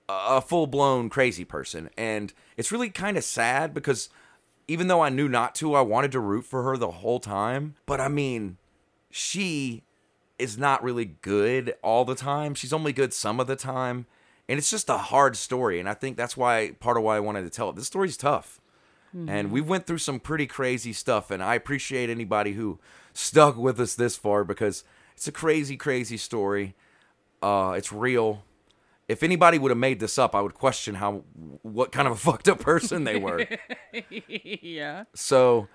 a 0.08 0.36
a 0.36 0.40
full-blown 0.40 1.08
crazy 1.10 1.44
person. 1.44 1.90
And 1.96 2.32
it's 2.56 2.70
really 2.72 2.90
kind 2.90 3.16
of 3.16 3.24
sad 3.24 3.74
because 3.74 4.08
even 4.68 4.86
though 4.88 5.00
I 5.00 5.08
knew 5.08 5.28
not 5.28 5.54
to 5.56 5.74
I 5.74 5.80
wanted 5.80 6.12
to 6.12 6.20
root 6.20 6.44
for 6.44 6.62
her 6.62 6.76
the 6.76 6.90
whole 6.90 7.20
time. 7.20 7.74
But 7.86 8.00
I 8.00 8.08
mean 8.08 8.58
she 9.10 9.82
is 10.38 10.58
not 10.58 10.82
really 10.82 11.04
good 11.04 11.74
all 11.82 12.04
the 12.04 12.14
time. 12.14 12.54
She's 12.54 12.72
only 12.72 12.92
good 12.92 13.12
some 13.12 13.40
of 13.40 13.46
the 13.46 13.56
time. 13.56 14.06
And 14.48 14.58
it's 14.58 14.70
just 14.70 14.88
a 14.88 14.96
hard 14.96 15.36
story. 15.36 15.78
And 15.78 15.88
I 15.88 15.94
think 15.94 16.16
that's 16.16 16.36
why 16.36 16.72
part 16.80 16.96
of 16.96 17.02
why 17.02 17.16
I 17.16 17.20
wanted 17.20 17.42
to 17.42 17.50
tell 17.50 17.70
it. 17.70 17.76
This 17.76 17.86
story's 17.86 18.16
tough. 18.16 18.60
And 19.26 19.50
we 19.50 19.62
went 19.62 19.86
through 19.86 19.98
some 19.98 20.20
pretty 20.20 20.46
crazy 20.46 20.92
stuff. 20.92 21.30
And 21.30 21.42
I 21.42 21.54
appreciate 21.54 22.10
anybody 22.10 22.52
who 22.52 22.78
stuck 23.14 23.56
with 23.56 23.80
us 23.80 23.94
this 23.94 24.16
far 24.16 24.44
because 24.44 24.84
it's 25.16 25.26
a 25.26 25.32
crazy, 25.32 25.76
crazy 25.76 26.16
story. 26.16 26.74
Uh, 27.42 27.74
it's 27.76 27.90
real. 27.90 28.44
If 29.08 29.22
anybody 29.22 29.58
would 29.58 29.70
have 29.70 29.78
made 29.78 29.98
this 29.98 30.18
up, 30.18 30.34
I 30.34 30.42
would 30.42 30.54
question 30.54 30.96
how 30.96 31.24
what 31.62 31.90
kind 31.90 32.06
of 32.06 32.14
a 32.14 32.16
fucked 32.30 32.48
up 32.48 32.60
person 32.60 33.04
they 33.04 33.18
were. 33.18 33.46
yeah. 34.10 35.04
So 35.14 35.68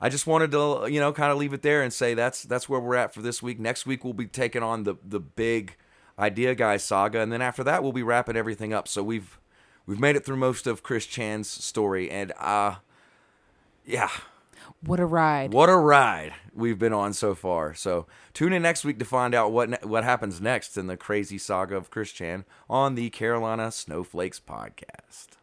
I 0.00 0.08
just 0.08 0.26
wanted 0.26 0.52
to, 0.52 0.86
you 0.88 1.00
know, 1.00 1.12
kind 1.12 1.32
of 1.32 1.38
leave 1.38 1.52
it 1.52 1.62
there 1.62 1.82
and 1.82 1.92
say 1.92 2.14
that's 2.14 2.42
that's 2.44 2.68
where 2.68 2.80
we're 2.80 2.94
at 2.96 3.12
for 3.14 3.20
this 3.22 3.42
week. 3.42 3.58
Next 3.58 3.84
week 3.86 4.04
we'll 4.04 4.12
be 4.12 4.26
taking 4.26 4.62
on 4.62 4.84
the 4.84 4.94
the 5.04 5.20
big 5.20 5.76
idea 6.18 6.54
guy 6.54 6.76
saga, 6.76 7.20
and 7.20 7.32
then 7.32 7.42
after 7.42 7.64
that 7.64 7.82
we'll 7.82 7.92
be 7.92 8.02
wrapping 8.02 8.36
everything 8.36 8.72
up. 8.72 8.86
So 8.88 9.02
we've 9.02 9.38
we've 9.86 10.00
made 10.00 10.16
it 10.16 10.24
through 10.24 10.36
most 10.36 10.66
of 10.66 10.82
Chris 10.82 11.06
Chan's 11.06 11.48
story, 11.48 12.10
and 12.10 12.32
uh, 12.38 12.76
yeah, 13.84 14.10
What 14.82 15.00
a 15.00 15.06
ride. 15.06 15.52
what 15.52 15.68
a 15.68 15.76
ride 15.76 16.34
we've 16.54 16.78
been 16.78 16.92
on 16.92 17.12
so 17.12 17.34
far. 17.34 17.74
So 17.74 18.06
tune 18.34 18.52
in 18.52 18.62
next 18.62 18.84
week 18.84 18.98
to 18.98 19.04
find 19.04 19.34
out 19.34 19.50
what 19.52 19.70
ne- 19.70 19.78
what 19.84 20.04
happens 20.04 20.40
next 20.40 20.76
in 20.76 20.86
the 20.88 20.96
crazy 20.96 21.38
saga 21.38 21.76
of 21.76 21.90
Chris 21.90 22.12
Chan 22.12 22.44
on 22.68 22.94
the 22.94 23.10
Carolina 23.10 23.70
Snowflakes 23.72 24.40
podcast. 24.40 25.37